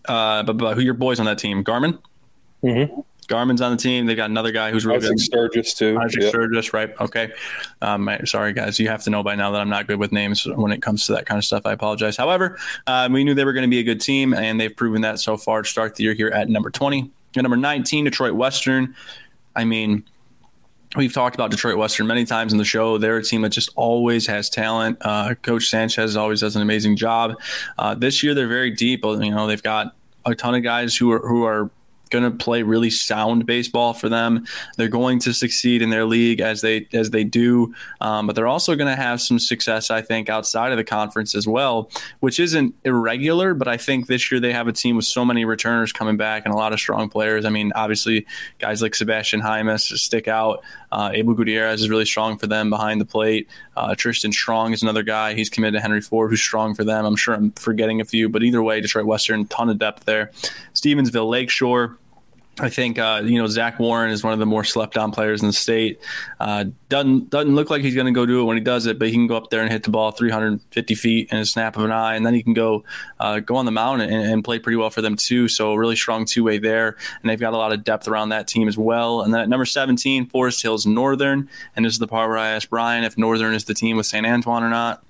[0.06, 1.64] uh, but, but who your boys on that team?
[1.64, 2.00] Garmin?
[2.66, 3.02] Mm-hmm.
[3.28, 4.06] Garmin's on the team.
[4.06, 5.20] They got another guy who's really Isaac good.
[5.20, 5.98] Sturgis too.
[6.00, 6.30] Isaac yep.
[6.30, 6.94] Sturgis, right?
[7.00, 7.32] Okay.
[7.82, 8.80] Um, sorry, guys.
[8.80, 11.08] You have to know by now that I'm not good with names when it comes
[11.08, 11.64] to that kind of stuff.
[11.66, 12.18] I apologize.
[12.18, 15.02] However, um, we knew they were going to be a good team, and they've proven
[15.02, 17.10] that so far to start the year here at number 20.
[17.36, 18.96] At number 19, Detroit Western.
[19.56, 20.04] I mean,
[20.96, 22.98] We've talked about Detroit Western many times in the show.
[22.98, 24.98] They're a team that just always has talent.
[25.02, 27.36] Uh, Coach Sanchez always does an amazing job.
[27.78, 29.04] Uh, this year, they're very deep.
[29.04, 29.94] You know, they've got
[30.26, 31.70] a ton of guys who are who are
[32.10, 34.46] going to play really sound baseball for them.
[34.78, 38.48] They're going to succeed in their league as they as they do, um, but they're
[38.48, 41.90] also going to have some success, I think, outside of the conference as well,
[42.20, 43.54] which isn't irregular.
[43.54, 46.46] But I think this year they have a team with so many returners coming back
[46.46, 47.46] and a lot of strong players.
[47.46, 48.26] I mean, obviously,
[48.60, 50.64] guys like Sebastian Jaimes stick out.
[50.92, 53.50] Uh, Abel Gutierrez is really strong for them behind the plate.
[53.76, 55.34] Uh, Tristan Strong is another guy.
[55.34, 57.06] He's committed to Henry Ford, who's strong for them.
[57.06, 60.32] I'm sure I'm forgetting a few, but either way, Detroit Western, ton of depth there.
[60.74, 61.95] Stevensville Lakeshore
[62.58, 65.42] I think uh, you know Zach Warren is one of the more slept on players
[65.42, 66.00] in the state.
[66.40, 68.98] Uh, doesn't doesn't look like he's going to go do it when he does it,
[68.98, 71.76] but he can go up there and hit the ball 350 feet in a snap
[71.76, 72.86] of an eye, and then he can go
[73.20, 75.50] uh, go on the mound and, and, play pretty well for them too.
[75.50, 78.48] So really strong two way there, and they've got a lot of depth around that
[78.48, 79.22] team as well.
[79.22, 82.52] And then at number 17, Forest Hills Northern, and this is the part where I
[82.52, 84.26] asked Brian if Northern is the team with St.
[84.26, 85.04] Antoine or not.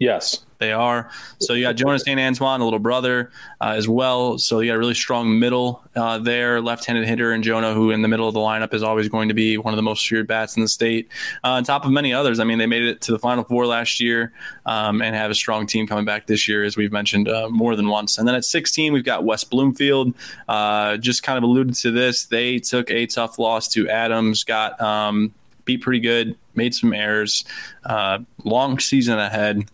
[0.00, 0.44] Yes.
[0.60, 1.10] They are.
[1.40, 2.18] So you got Jonas St.
[2.18, 4.38] Antoine, a little brother uh, as well.
[4.38, 8.02] So you got a really strong middle uh, there, left-handed hitter, and Jonah, who in
[8.02, 10.26] the middle of the lineup is always going to be one of the most feared
[10.26, 11.08] bats in the state.
[11.44, 13.66] Uh, on top of many others, I mean, they made it to the Final Four
[13.66, 14.32] last year
[14.66, 17.76] um, and have a strong team coming back this year, as we've mentioned uh, more
[17.76, 18.18] than once.
[18.18, 20.14] And then at 16, we've got West Bloomfield.
[20.48, 22.24] Uh, just kind of alluded to this.
[22.24, 25.34] They took a tough loss to Adams, got um,
[25.64, 27.44] beat pretty good, made some errors.
[27.84, 29.66] Uh, long season ahead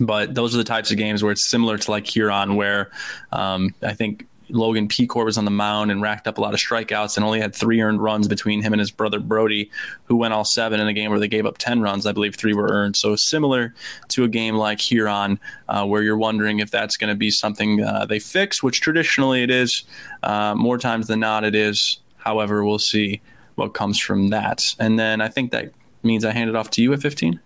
[0.00, 2.90] but those are the types of games where it's similar to like Huron, where
[3.32, 6.60] um, I think Logan Pecor was on the mound and racked up a lot of
[6.60, 9.70] strikeouts and only had three earned runs between him and his brother Brody,
[10.04, 12.06] who went all seven in a game where they gave up 10 runs.
[12.06, 12.96] I believe three were earned.
[12.96, 13.74] So similar
[14.08, 17.82] to a game like Huron, uh, where you're wondering if that's going to be something
[17.82, 19.84] uh, they fix, which traditionally it is.
[20.22, 21.98] Uh, more times than not, it is.
[22.16, 23.20] However, we'll see
[23.56, 24.74] what comes from that.
[24.78, 25.72] And then I think that
[26.02, 27.40] means I hand it off to you at 15.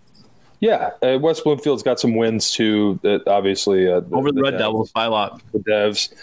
[0.61, 2.99] Yeah, uh, West Bloomfield's got some wins too.
[3.01, 5.41] That obviously uh, the, over the, the Red Devils, Devils by a lot.
[5.51, 6.13] The Devs,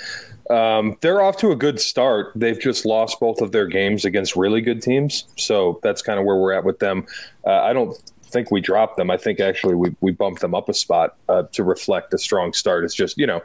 [0.48, 2.32] um, they're off to a good start.
[2.36, 6.24] They've just lost both of their games against really good teams, so that's kind of
[6.24, 7.04] where we're at with them.
[7.44, 7.96] Uh, I don't
[8.28, 9.10] think we dropped them.
[9.10, 12.52] I think actually we we bumped them up a spot uh, to reflect a strong
[12.52, 12.84] start.
[12.84, 13.42] It's just you know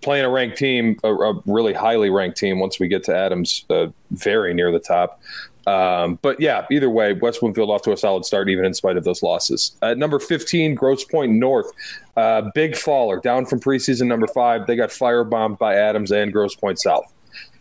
[0.00, 2.58] playing a ranked team, a, a, really highly ranked team.
[2.58, 5.20] Once we get to Adams, uh, very near the top.
[5.66, 8.96] Um, but yeah, either way, West Bloomfield off to a solid start, even in spite
[8.96, 9.76] of those losses.
[9.82, 11.70] At number 15, Grosse Pointe North,
[12.16, 14.66] uh, big faller, down from preseason number five.
[14.66, 17.12] They got firebombed by Adams and Grosse Pointe South.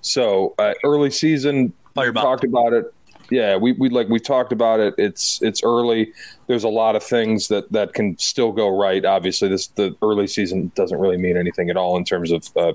[0.01, 2.13] So uh, early season, Firebomb.
[2.21, 2.93] talked about it.
[3.31, 4.95] Yeah, we we like we talked about it.
[4.97, 6.11] It's it's early.
[6.47, 9.05] There's a lot of things that that can still go right.
[9.05, 12.73] Obviously, this the early season doesn't really mean anything at all in terms of uh,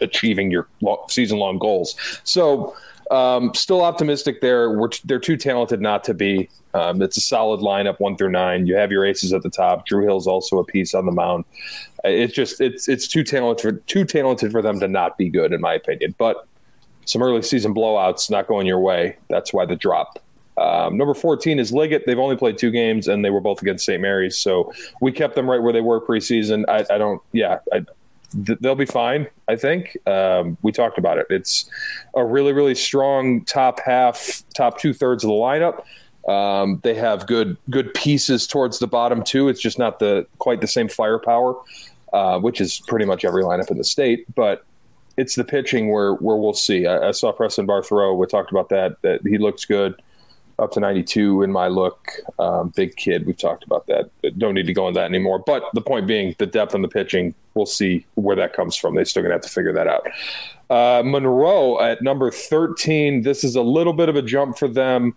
[0.00, 0.68] achieving your
[1.08, 1.96] season long goals.
[2.24, 2.74] So
[3.12, 4.70] um, still optimistic there.
[4.70, 6.48] We're, they're too talented not to be.
[6.72, 8.66] Um, it's a solid lineup, one through nine.
[8.66, 9.86] You have your aces at the top.
[9.86, 11.44] Drew Hill's also a piece on the mound.
[12.04, 15.52] It's just it's it's too talented for too talented for them to not be good,
[15.52, 16.14] in my opinion.
[16.16, 16.48] But
[17.04, 19.18] some early season blowouts not going your way.
[19.28, 20.18] That's why the drop.
[20.56, 22.04] Um, number 14 is Liggett.
[22.06, 24.00] They've only played two games, and they were both against St.
[24.00, 24.38] Mary's.
[24.38, 26.64] So we kept them right where they were preseason.
[26.68, 27.84] I, I don't, yeah, I,
[28.32, 29.26] they'll be fine.
[29.48, 31.26] I think um, we talked about it.
[31.30, 31.68] It's
[32.14, 35.84] a really, really strong top half, top two thirds of the lineup.
[36.30, 39.48] Um, they have good, good pieces towards the bottom too.
[39.48, 41.56] It's just not the quite the same firepower,
[42.12, 44.24] uh, which is pretty much every lineup in the state.
[44.34, 44.64] But
[45.16, 46.86] it's the pitching where where we'll see.
[46.86, 48.14] I, I saw Preston Barthrow.
[48.14, 49.02] We talked about that.
[49.02, 50.00] That he looks good
[50.58, 52.10] up to 92 in my look.
[52.38, 53.26] Um, big kid.
[53.26, 54.10] We've talked about that.
[54.38, 55.38] Don't need to go on that anymore.
[55.38, 58.94] But the point being, the depth on the pitching, we'll see where that comes from.
[58.94, 60.06] They're still going to have to figure that out.
[60.70, 63.22] Uh, Monroe at number 13.
[63.22, 65.14] This is a little bit of a jump for them.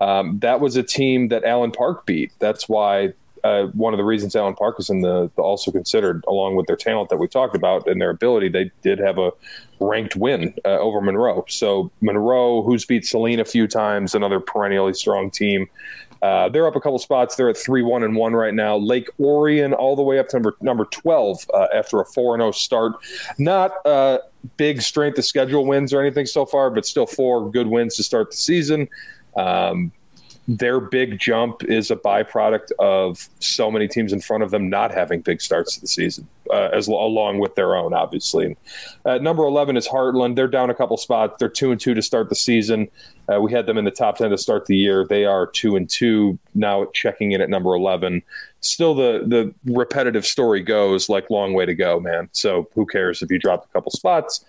[0.00, 2.32] Um, that was a team that Allen Park beat.
[2.38, 6.24] That's why uh, one of the reasons Allen Park was in the, the, also considered,
[6.28, 9.30] along with their talent that we talked about and their ability, they did have a
[9.80, 11.44] ranked win uh, over Monroe.
[11.48, 15.68] So Monroe, who's beat Saline a few times, another perennially strong team.
[16.20, 17.36] Uh, they're up a couple spots.
[17.36, 18.76] They're at three one and one right now.
[18.76, 22.40] Lake Orion all the way up to number number twelve uh, after a four and
[22.40, 22.92] zero oh start.
[23.38, 24.18] Not uh,
[24.56, 28.02] big strength of schedule wins or anything so far, but still four good wins to
[28.02, 28.88] start the season.
[29.36, 29.92] Um,
[30.48, 34.90] their big jump is a byproduct of so many teams in front of them not
[34.90, 38.56] having big starts to the season, uh, as along with their own, obviously.
[39.04, 40.36] Uh, number eleven is Hartland.
[40.36, 41.34] They're down a couple spots.
[41.38, 42.88] They're two and two to start the season.
[43.30, 45.06] Uh, we had them in the top ten to start the year.
[45.06, 48.22] They are two and two now, checking in at number eleven.
[48.60, 52.30] Still, the the repetitive story goes like long way to go, man.
[52.32, 54.42] So who cares if you dropped a couple spots?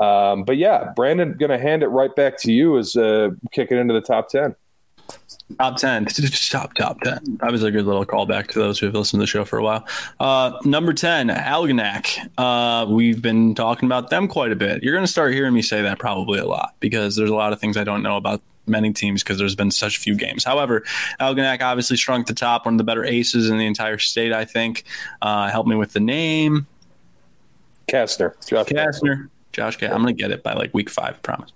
[0.00, 3.70] Um, but yeah, Brandon, going to hand it right back to you as uh, kick
[3.70, 4.56] it into the top ten.
[5.58, 6.06] Top 10.
[6.50, 7.38] Top, top 10.
[7.40, 9.58] That was a good little callback to those who have listened to the show for
[9.58, 9.86] a while.
[10.18, 12.18] Uh, number 10, Algonac.
[12.36, 14.82] Uh, we've been talking about them quite a bit.
[14.82, 17.52] You're going to start hearing me say that probably a lot because there's a lot
[17.52, 20.44] of things I don't know about many teams because there's been such few games.
[20.44, 20.82] However,
[21.20, 24.44] Algonac obviously shrunk the top, one of the better aces in the entire state, I
[24.44, 24.84] think.
[25.22, 26.66] Uh, help me with the name.
[27.88, 28.34] Kastner.
[28.48, 29.28] Josh Kastner.
[29.52, 29.92] Josh Kastner.
[29.92, 31.52] I'm going to get it by like week five, I promise.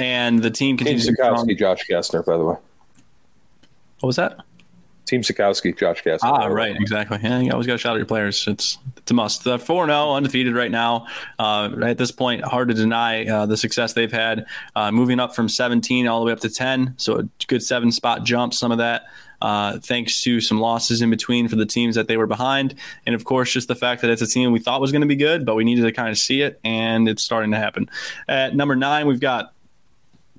[0.00, 1.06] Uh, and the team continues.
[1.06, 2.56] Team Sakowski, Josh Kastner, by the way.
[4.00, 4.38] What was that?
[5.06, 6.18] Team Sakowski, Josh Kastner.
[6.22, 7.18] Ah, right, exactly.
[7.20, 8.46] Yeah, you always got to shout at your players.
[8.46, 9.42] It's it's a must.
[9.42, 11.06] The four zero undefeated right now.
[11.38, 14.46] Uh, at this point, hard to deny uh, the success they've had.
[14.76, 17.90] Uh, moving up from seventeen all the way up to ten, so a good seven
[17.90, 18.54] spot jump.
[18.54, 19.02] Some of that.
[19.42, 22.74] Uh, thanks to some losses in between for the teams that they were behind.
[23.06, 25.08] And of course, just the fact that it's a team we thought was going to
[25.08, 27.88] be good, but we needed to kind of see it, and it's starting to happen.
[28.28, 29.54] At number nine, we've got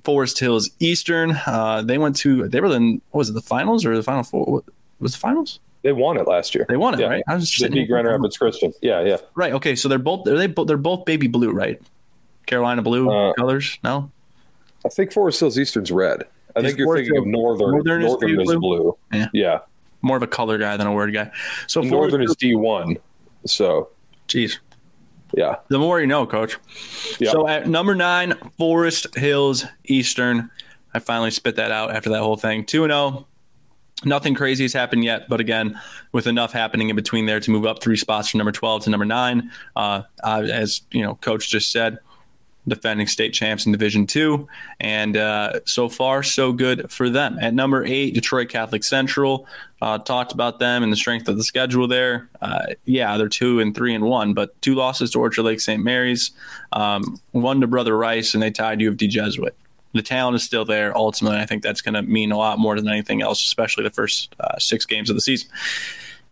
[0.02, 1.38] Forest Hills Eastern.
[1.46, 4.22] Uh, they went to they were in what was it the finals or the final
[4.22, 4.44] four?
[4.44, 4.64] What,
[5.00, 5.60] was the finals?
[5.82, 6.64] They won it last year.
[6.68, 7.08] They won it, yeah.
[7.08, 7.24] right?
[7.26, 8.72] I was just beat Grand Rapids Christian.
[8.82, 9.16] Yeah, yeah.
[9.34, 9.52] Right.
[9.52, 9.74] Okay.
[9.74, 11.80] So they're both are they both they're both baby blue, right?
[12.46, 13.78] Carolina blue uh, colors.
[13.82, 14.10] No.
[14.84, 16.24] I think Forest Hills Eastern's red.
[16.54, 17.70] I is think you're Forest thinking of Northern.
[17.70, 18.54] Northern, Northern is, blue?
[18.54, 18.98] is, blue?
[19.12, 19.28] Yeah.
[19.32, 19.58] Yeah.
[20.02, 21.30] More of a color guy than a word guy.
[21.66, 22.96] So Northern is D one.
[23.46, 23.90] So.
[24.28, 24.58] Jeez.
[25.34, 25.56] Yeah.
[25.68, 26.58] The more you know, coach.
[27.18, 27.30] Yeah.
[27.30, 30.50] So at number nine, Forest Hills Eastern.
[30.94, 32.64] I finally spit that out after that whole thing.
[32.64, 33.26] 2 0.
[34.04, 37.64] Nothing crazy has happened yet, but again, with enough happening in between there to move
[37.64, 41.48] up three spots from number 12 to number nine, uh, uh, as you know, coach
[41.48, 41.98] just said,
[42.66, 44.48] defending state champs in Division Two,
[44.80, 47.38] and uh, so far so good for them.
[47.40, 49.46] At number eight, Detroit Catholic Central.
[49.82, 52.28] Uh, talked about them and the strength of the schedule there.
[52.40, 55.82] Uh, yeah, they're two and three and one, but two losses to Orchard Lake St.
[55.82, 56.30] Mary's,
[56.70, 59.56] um, one to Brother Rice, and they tied U of D Jesuit
[59.94, 60.96] the talent is still there.
[60.96, 63.90] Ultimately, I think that's going to mean a lot more than anything else, especially the
[63.90, 65.50] first uh, six games of the season.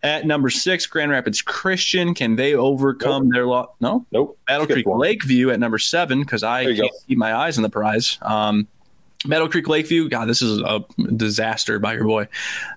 [0.03, 2.15] At number six, Grand Rapids Christian.
[2.15, 3.33] Can they overcome nope.
[3.33, 3.67] their loss?
[3.79, 4.05] No?
[4.11, 4.39] Nope.
[4.47, 4.99] Battle Creek one.
[4.99, 6.89] Lakeview at number seven, because I can't go.
[7.07, 8.17] keep my eyes on the prize.
[8.23, 8.67] Um,
[9.25, 10.83] Battle Creek Lakeview, God, this is a
[11.15, 12.27] disaster by your boy.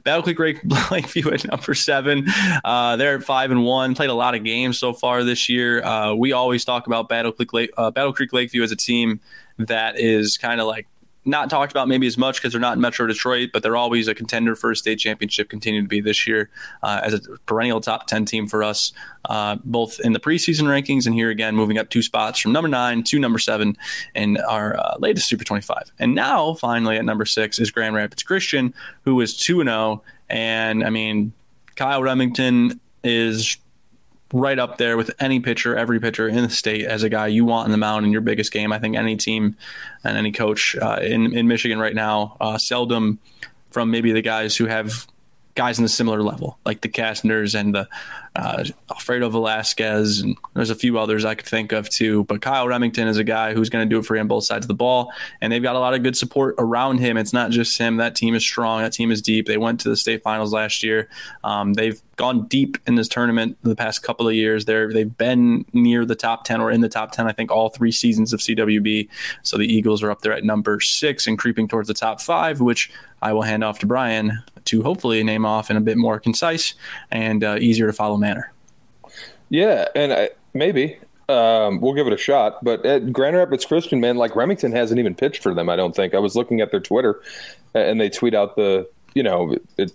[0.03, 2.27] Battle Creek Lakeview at number seven.
[2.65, 3.95] Uh, they're at five and one.
[3.95, 5.83] Played a lot of games so far this year.
[5.83, 9.21] Uh, we always talk about Battle Creek, Lake, uh, Battle Creek Lakeview as a team
[9.59, 10.87] that is kind of like
[11.25, 14.09] not talked about maybe as much because they're not in Metro Detroit, but they're always
[14.09, 15.49] a contender for a state championship.
[15.49, 16.51] Continue to be this year
[16.83, 18.93] uh, as a perennial top ten team for us,
[19.27, 22.69] uh, both in the preseason rankings and here again moving up two spots from number
[22.69, 23.77] nine to number seven
[24.15, 25.93] in our uh, latest Super 25.
[25.99, 29.75] And now finally at number six is Grand Rapids Christian, who is two and zero.
[29.75, 30.03] Oh.
[30.29, 31.33] And I mean,
[31.77, 33.57] Kyle Remington is
[34.35, 37.45] right up there with any pitcher, every pitcher in the state as a guy you
[37.45, 38.73] want in the mound in your biggest game.
[38.73, 39.57] I think any team
[40.03, 43.21] and any coach uh, in in Michigan right now, uh, seldom
[43.71, 45.07] from maybe the guys who have
[45.55, 47.89] guys in a similar level, like the Castners and the
[48.37, 52.25] uh, Alfredo Velasquez, and there's a few others I could think of too.
[52.25, 54.65] But Kyle Remington is a guy who's going to do it for him both sides
[54.65, 57.17] of the ball, and they've got a lot of good support around him.
[57.17, 57.97] It's not just him.
[57.99, 58.83] That team is strong.
[58.83, 59.47] That team is deep.
[59.47, 61.09] They went to the state finals last year.
[61.45, 64.65] Um, they've gone deep in this tournament the past couple of years.
[64.65, 67.29] They're they've been near the top ten or in the top ten.
[67.29, 69.09] I think all three seasons of CWB.
[69.43, 72.61] So the Eagles are up there at number six and creeping towards the top five,
[72.61, 72.91] which
[73.23, 76.75] I will hand off to Brian to hopefully name off in a bit more concise
[77.11, 78.53] and uh, easier to follow manner.
[79.51, 80.99] Yeah, and I, maybe
[81.29, 82.63] um, we'll give it a shot.
[82.63, 85.69] But at Grand Rapids Christian, man, like Remington hasn't even pitched for them.
[85.69, 86.15] I don't think.
[86.15, 87.21] I was looking at their Twitter,
[87.75, 89.93] and they tweet out the you know it,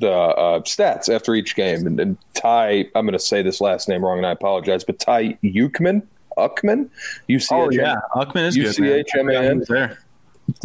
[0.00, 1.86] the uh, stats after each game.
[1.86, 4.98] And, and Ty, I'm going to say this last name wrong, and I apologize, but
[4.98, 6.02] Ty Ukman,
[6.36, 6.88] Uckman,
[7.28, 7.48] UCH.
[7.50, 9.96] Oh yeah, Uckman is UCHMAN.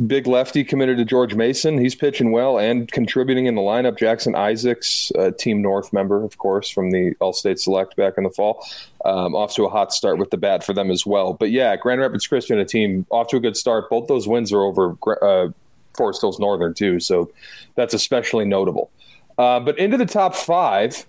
[0.07, 1.77] Big lefty committed to George Mason.
[1.77, 3.97] He's pitching well and contributing in the lineup.
[3.97, 8.29] Jackson Isaacs, Team North member, of course, from the All State Select back in the
[8.29, 8.65] fall,
[9.03, 11.33] um, off to a hot start with the bat for them as well.
[11.33, 13.89] But yeah, Grand Rapids Christian, a team off to a good start.
[13.89, 15.49] Both those wins are over uh,
[15.97, 17.29] Forest Hills Northern too, so
[17.75, 18.89] that's especially notable.
[19.37, 21.05] Uh, but into the top five.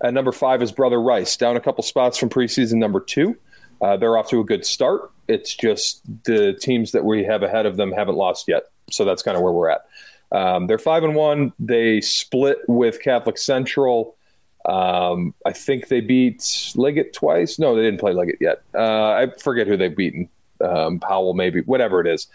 [0.00, 3.38] At number five is Brother Rice, down a couple spots from preseason number two.
[3.80, 5.10] Uh, they're off to a good start.
[5.28, 8.64] It's just the teams that we have ahead of them haven't lost yet.
[8.90, 9.86] So that's kind of where we're at.
[10.32, 11.52] Um, they're five and one.
[11.58, 14.16] They split with Catholic Central.
[14.66, 17.58] Um, I think they beat Liggett twice.
[17.58, 18.62] No, they didn't play Liggett yet.
[18.74, 20.28] Uh, I forget who they've beaten.
[20.60, 22.26] Um, Powell, maybe, whatever it is.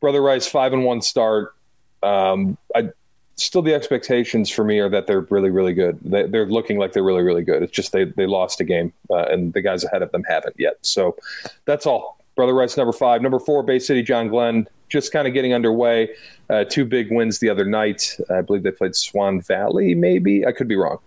[0.00, 1.54] Brother Rice, five and one start.
[2.02, 2.90] Um, I
[3.38, 5.98] still the expectations for me are that they're really, really good.
[6.02, 7.62] They, are looking like they're really, really good.
[7.62, 10.56] It's just they they lost a game, uh, and the guys ahead of them haven't
[10.58, 10.78] yet.
[10.82, 11.16] So
[11.64, 12.18] that's all.
[12.36, 16.10] Brother Rice, number five, number four, Bay City, John Glenn, just kind of getting underway.
[16.48, 18.16] Uh, two big wins the other night.
[18.30, 20.98] I believe they played Swan Valley, maybe I could be wrong,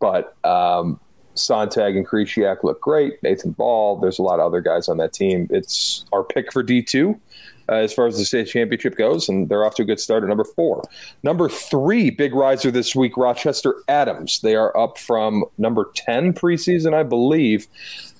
[0.00, 0.98] but um,
[1.34, 3.22] Sontag and Kresiak look great.
[3.22, 5.46] Nathan Ball, there's a lot of other guys on that team.
[5.50, 7.20] It's our pick for D two
[7.68, 10.22] uh, as far as the state championship goes, and they're off to a good start
[10.22, 10.82] at number four.
[11.22, 14.40] Number three, big riser this week, Rochester Adams.
[14.40, 17.66] They are up from number 10 preseason, I believe.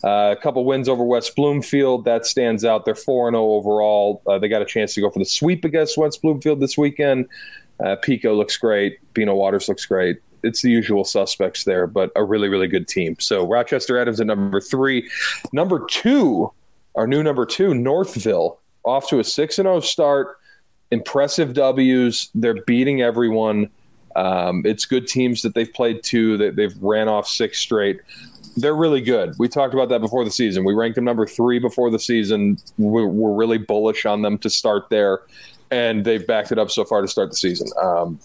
[0.04, 2.04] Uh, a couple wins over West Bloomfield.
[2.04, 2.84] That stands out.
[2.84, 4.22] They're 4 0 overall.
[4.26, 7.26] Uh, they got a chance to go for the sweep against West Bloomfield this weekend.
[7.84, 8.98] Uh, Pico looks great.
[9.14, 10.18] Bino Waters looks great.
[10.42, 13.16] It's the usual suspects there, but a really, really good team.
[13.18, 15.08] So Rochester Adams at number three.
[15.52, 16.52] Number two,
[16.94, 20.38] our new number two, Northville off to a 6 and 0 start.
[20.90, 22.30] Impressive W's.
[22.34, 23.70] They're beating everyone.
[24.16, 28.00] Um, it's good teams that they've played to, that they've ran off six straight.
[28.56, 29.34] They're really good.
[29.38, 30.64] We talked about that before the season.
[30.64, 32.58] We ranked them number three before the season.
[32.78, 35.20] We're, we're really bullish on them to start there,
[35.70, 37.68] and they've backed it up so far to start the season.
[37.80, 38.18] Um,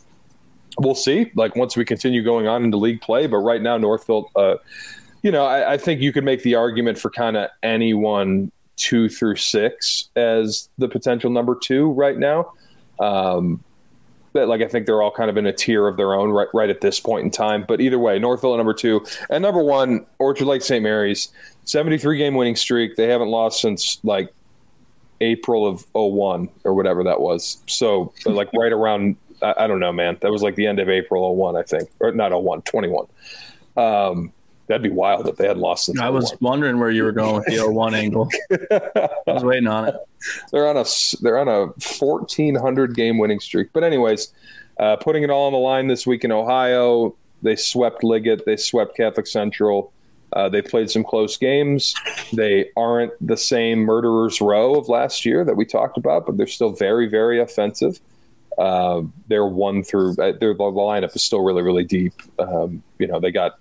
[0.79, 1.31] we'll see.
[1.35, 4.55] Like once we continue going on into league play, but right now Northville, uh,
[5.21, 9.09] you know, I, I, think you could make the argument for kind of anyone two
[9.09, 12.53] through six as the potential number two right now.
[12.99, 13.63] Um,
[14.33, 16.47] but like I think they're all kind of in a tier of their own right
[16.53, 17.65] right at this point in time.
[17.67, 20.81] But either way, Northville number two and number one, Orchard Lake St.
[20.81, 21.29] Mary's,
[21.65, 22.95] seventy three game winning streak.
[22.95, 24.33] They haven't lost since like
[25.21, 27.57] April of 01 or whatever that was.
[27.67, 30.17] So like right around I, I, don't know, man.
[30.21, 31.89] That was like the end of April 01, I think.
[31.99, 33.07] Or not 01, 21.
[33.75, 34.33] Um,
[34.73, 35.93] That'd be wild if they had lost.
[35.93, 36.01] The.
[36.01, 36.53] I was one.
[36.53, 38.27] wondering where you were going with the 01 angle.
[38.49, 39.95] I was waiting on it.
[40.51, 40.85] They're on a
[41.21, 43.71] they're on a 1400 game winning streak.
[43.71, 44.33] But anyways,
[44.79, 48.57] uh, putting it all on the line this week in Ohio, they swept Liggett, they
[48.57, 49.93] swept Catholic Central.
[50.31, 51.93] Uh, they played some close games.
[52.33, 56.47] They aren't the same murderers row of last year that we talked about, but they're
[56.47, 57.99] still very, very offensive.
[58.57, 60.13] Uh, they're one through.
[60.13, 62.13] Uh, their the lineup is still really, really deep.
[62.39, 63.59] Um, you know, they got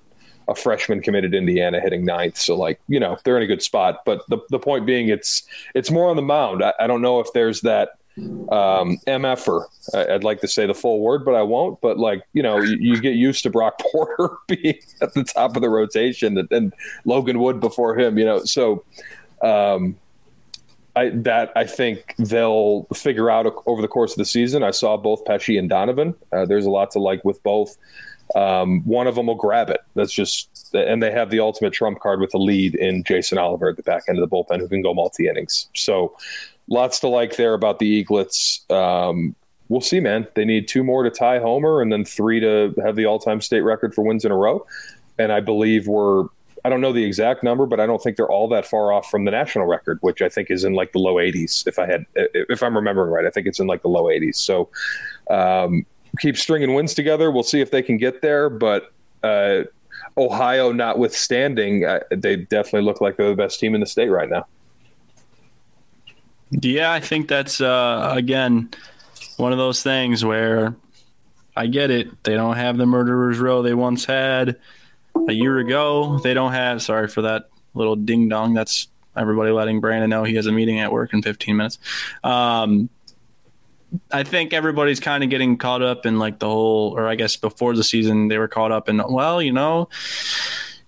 [0.49, 2.37] a freshman committed Indiana hitting ninth.
[2.37, 4.03] So like, you know, they're in a good spot.
[4.05, 5.43] But the, the point being it's
[5.75, 6.63] it's more on the mound.
[6.63, 9.65] I, I don't know if there's that um, MFer.
[9.95, 11.81] I'd like to say the full word, but I won't.
[11.81, 15.57] But like, you know, you, you get used to Brock Porter being at the top
[15.57, 16.75] of the rotation and, and
[17.05, 18.45] Logan Wood before him, you know.
[18.45, 18.85] So
[19.43, 19.97] um,
[20.95, 24.63] I, that I think they'll figure out over the course of the season.
[24.63, 26.15] I saw both Pesce and Donovan.
[26.33, 27.77] Uh, there's a lot to like with both.
[28.35, 29.81] Um, one of them will grab it.
[29.95, 33.69] That's just, and they have the ultimate trump card with the lead in Jason Oliver
[33.69, 35.69] at the back end of the bullpen who can go multi innings.
[35.75, 36.17] So
[36.69, 38.71] lots to like there about the Eaglets.
[38.71, 39.35] Um,
[39.69, 40.27] we'll see, man.
[40.35, 43.41] They need two more to tie Homer and then three to have the all time
[43.41, 44.67] state record for wins in a row.
[45.19, 46.27] And I believe we're
[46.65, 49.11] I don't know the exact number, but I don't think they're all that far off
[49.11, 51.67] from the national record, which I think is in like the low 80s.
[51.67, 54.37] If I had, if I'm remembering right, I think it's in like the low 80s.
[54.37, 54.69] So
[55.29, 55.85] um,
[56.19, 57.31] keep stringing wins together.
[57.31, 58.49] We'll see if they can get there.
[58.49, 58.93] But
[59.23, 59.63] uh,
[60.17, 64.29] Ohio, notwithstanding, uh, they definitely look like they're the best team in the state right
[64.29, 64.47] now.
[66.51, 68.71] Yeah, I think that's uh, again
[69.39, 70.77] one of those things where
[71.57, 72.23] I get it.
[72.25, 74.59] They don't have the murderers row they once had
[75.29, 76.19] a year ago.
[76.19, 76.83] They don't have.
[76.83, 78.53] Sorry for that little ding dong.
[78.53, 81.79] That's everybody letting Brandon know he has a meeting at work in 15 minutes.
[82.25, 82.89] Um,
[84.11, 87.37] I think everybody's kind of getting caught up in like the whole, or I guess
[87.37, 89.03] before the season they were caught up in.
[89.07, 89.89] Well, you know,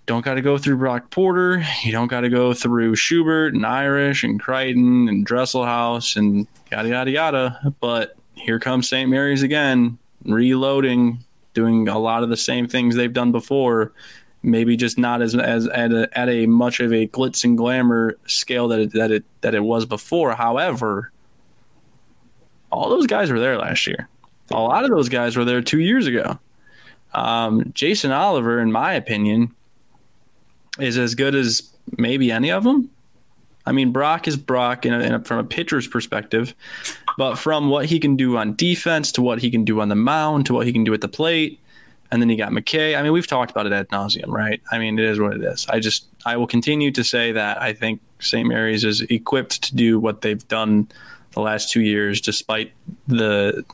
[0.07, 1.65] don't got to go through Brock Porter.
[1.83, 6.89] You don't got to go through Schubert and Irish and Crichton and Dresselhaus and yada
[6.89, 7.75] yada yada.
[7.81, 9.09] But here comes St.
[9.09, 13.93] Mary's again, reloading, doing a lot of the same things they've done before
[14.45, 18.19] maybe just not as as at a, at a much of a glitz and glamour
[18.27, 20.35] scale that it, that it that it was before.
[20.35, 21.11] However,
[22.75, 24.09] all those guys were there last year.
[24.51, 26.39] A lot of those guys were there two years ago.
[27.12, 29.55] Um, Jason Oliver, in my opinion,
[30.79, 31.62] is as good as
[31.97, 32.91] maybe any of them.
[33.66, 36.55] I mean, Brock is Brock in a, in a, from a pitcher's perspective,
[37.16, 39.95] but from what he can do on defense to what he can do on the
[39.95, 41.59] mound to what he can do at the plate,
[42.11, 42.99] and then you got McKay.
[42.99, 44.61] I mean, we've talked about it ad nauseum, right?
[44.70, 45.66] I mean, it is what it is.
[45.70, 48.47] I just, I will continue to say that I think St.
[48.47, 50.89] Mary's is equipped to do what they've done
[51.35, 52.72] the last two years, despite
[53.07, 53.64] the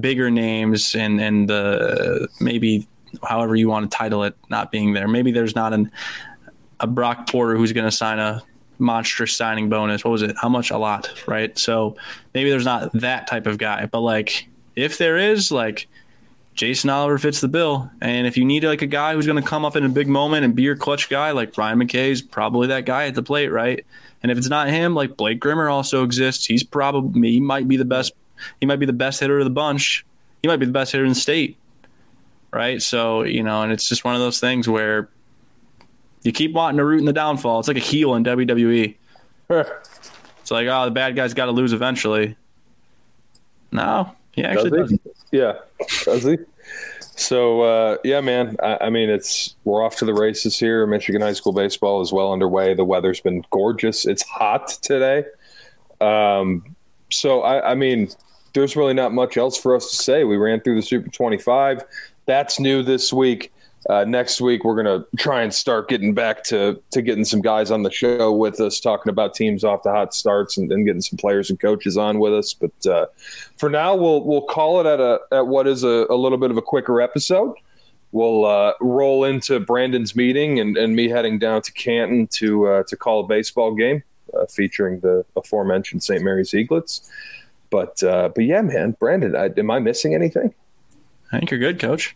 [0.00, 2.86] bigger names and and the maybe
[3.24, 5.06] however you want to title it not being there.
[5.06, 5.90] Maybe there's not an
[6.80, 8.42] a Brock Porter who's going to sign a
[8.78, 10.04] monstrous signing bonus.
[10.04, 10.34] What was it?
[10.40, 10.70] How much?
[10.70, 11.56] A lot, right?
[11.58, 11.96] So
[12.34, 15.86] maybe there's not that type of guy, but like if there is, like
[16.54, 17.90] Jason Oliver fits the bill.
[18.00, 20.08] And if you need like a guy who's going to come up in a big
[20.08, 23.22] moment and be your clutch guy, like Ryan McKay is probably that guy at the
[23.22, 23.86] plate, right?
[24.22, 26.46] And if it's not him, like Blake Grimmer also exists.
[26.46, 28.12] He's probably he might be the best.
[28.60, 30.06] He might be the best hitter of the bunch.
[30.42, 31.56] He might be the best hitter in the state,
[32.52, 32.80] right?
[32.80, 35.08] So you know, and it's just one of those things where
[36.22, 37.58] you keep wanting to root in the downfall.
[37.58, 38.94] It's like a heel in WWE.
[39.50, 42.36] it's like, oh, the bad guy's got to lose eventually.
[43.72, 44.90] No, he actually does.
[44.90, 45.00] does.
[45.32, 45.58] Yeah,
[46.04, 46.38] does he?
[47.22, 48.56] So uh, yeah, man.
[48.62, 50.86] I, I, mean, it's we're off to the races here.
[50.86, 52.74] Michigan high school baseball is well underway.
[52.74, 54.06] The weather's been gorgeous.
[54.06, 55.24] It's hot today.
[56.00, 56.74] Um,
[57.10, 58.10] so I, I mean,
[58.54, 60.24] there's really not much else for us to say.
[60.24, 61.84] We ran through the Super 25.
[62.26, 63.51] That's new this week.
[63.88, 67.70] Uh, next week we're gonna try and start getting back to to getting some guys
[67.70, 71.00] on the show with us, talking about teams off the hot starts and, and getting
[71.00, 72.54] some players and coaches on with us.
[72.54, 73.06] But uh,
[73.56, 76.50] for now, we'll we'll call it at a at what is a, a little bit
[76.50, 77.54] of a quicker episode.
[78.12, 82.82] We'll uh, roll into Brandon's meeting and, and me heading down to Canton to uh,
[82.84, 84.02] to call a baseball game
[84.34, 86.22] uh, featuring the aforementioned St.
[86.22, 87.10] Mary's Eaglets.
[87.70, 90.54] But uh, but yeah, man, Brandon, I, am I missing anything?
[91.32, 92.14] I think you're good, Coach.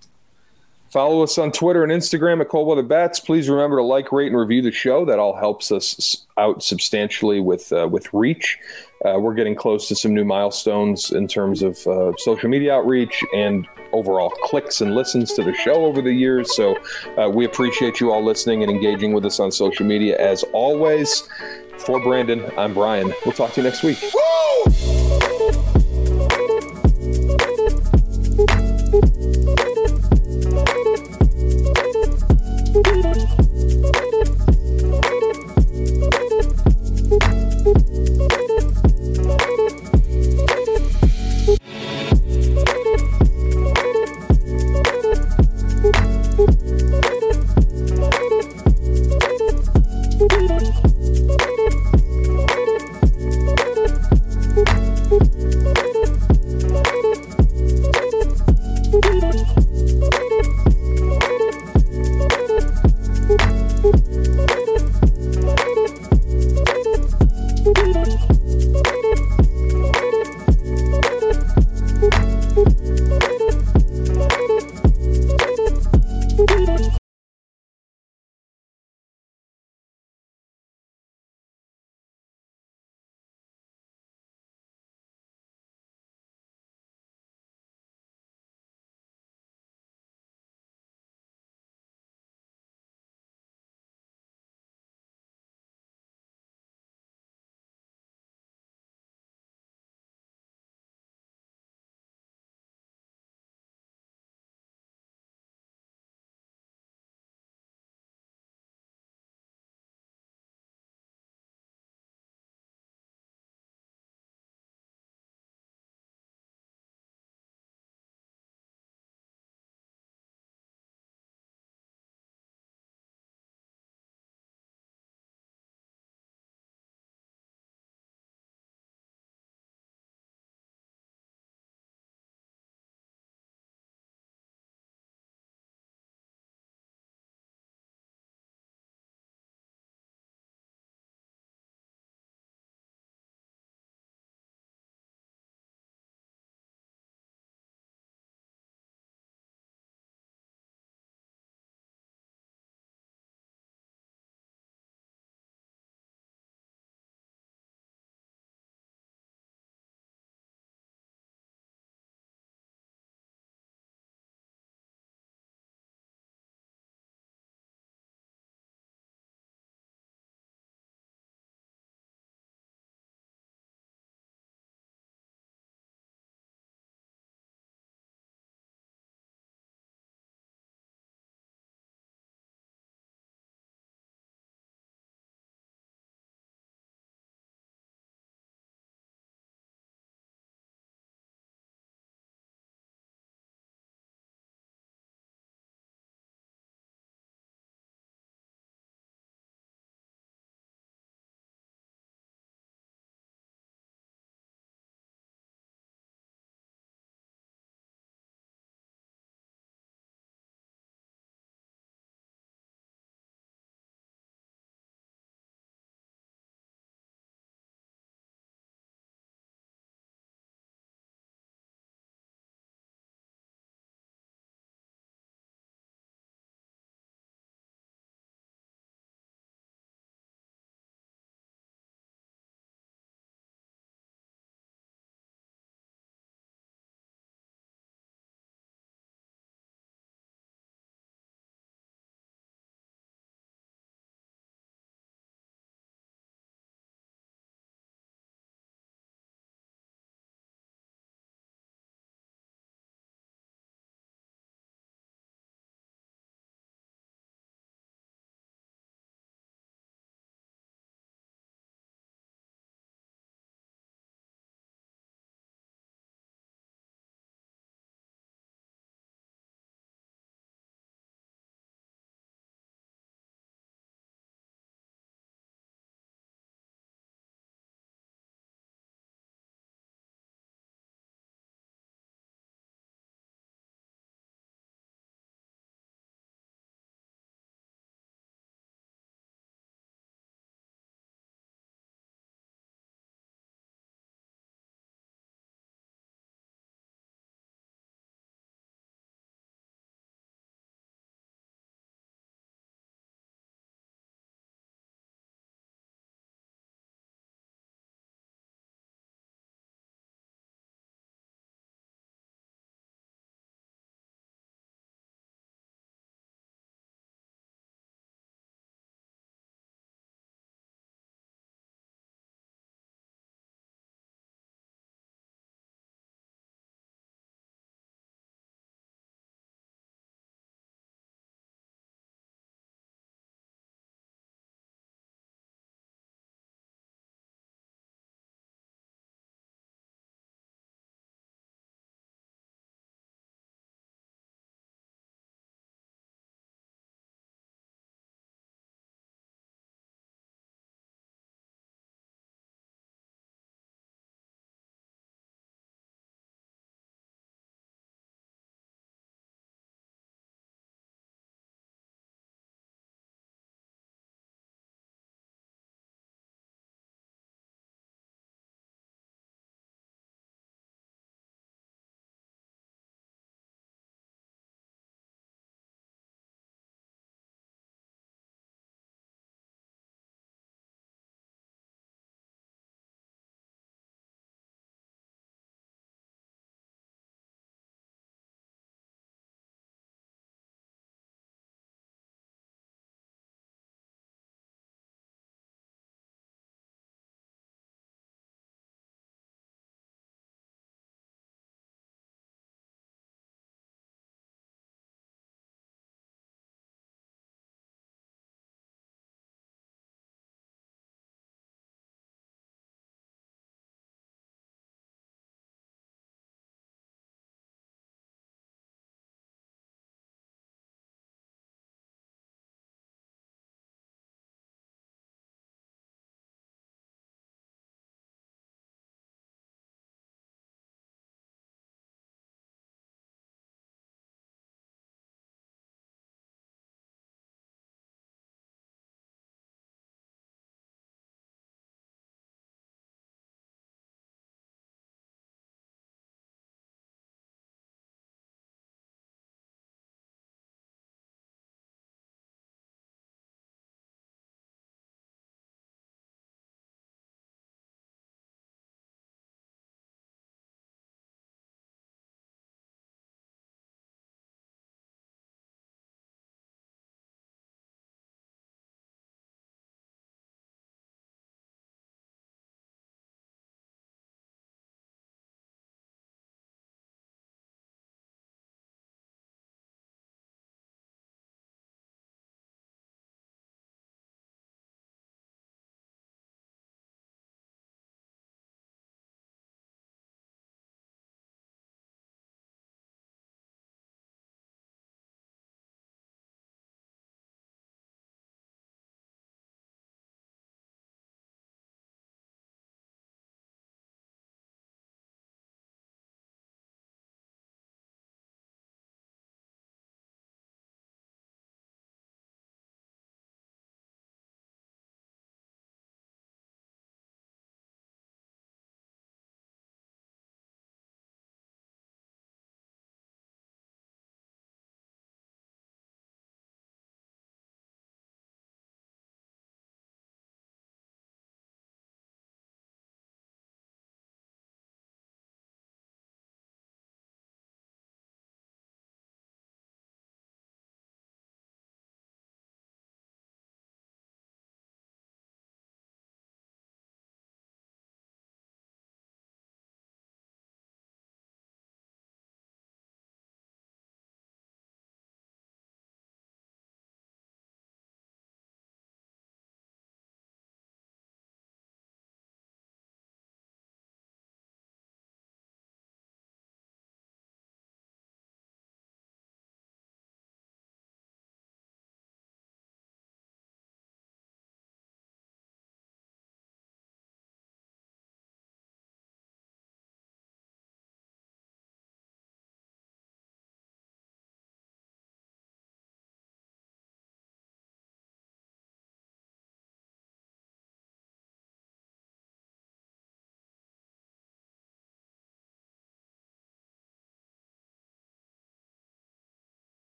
[0.97, 3.21] Follow us on Twitter and Instagram at Cold Weather Bats.
[3.21, 5.05] Please remember to like, rate, and review the show.
[5.05, 8.57] That all helps us out substantially with uh, with reach.
[9.05, 13.23] Uh, we're getting close to some new milestones in terms of uh, social media outreach
[13.35, 16.57] and overall clicks and listens to the show over the years.
[16.57, 16.79] So
[17.19, 21.29] uh, we appreciate you all listening and engaging with us on social media as always.
[21.77, 23.13] For Brandon, I'm Brian.
[23.27, 23.99] We'll talk to you next week.
[24.15, 25.36] Woo!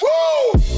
[0.00, 0.69] Woo!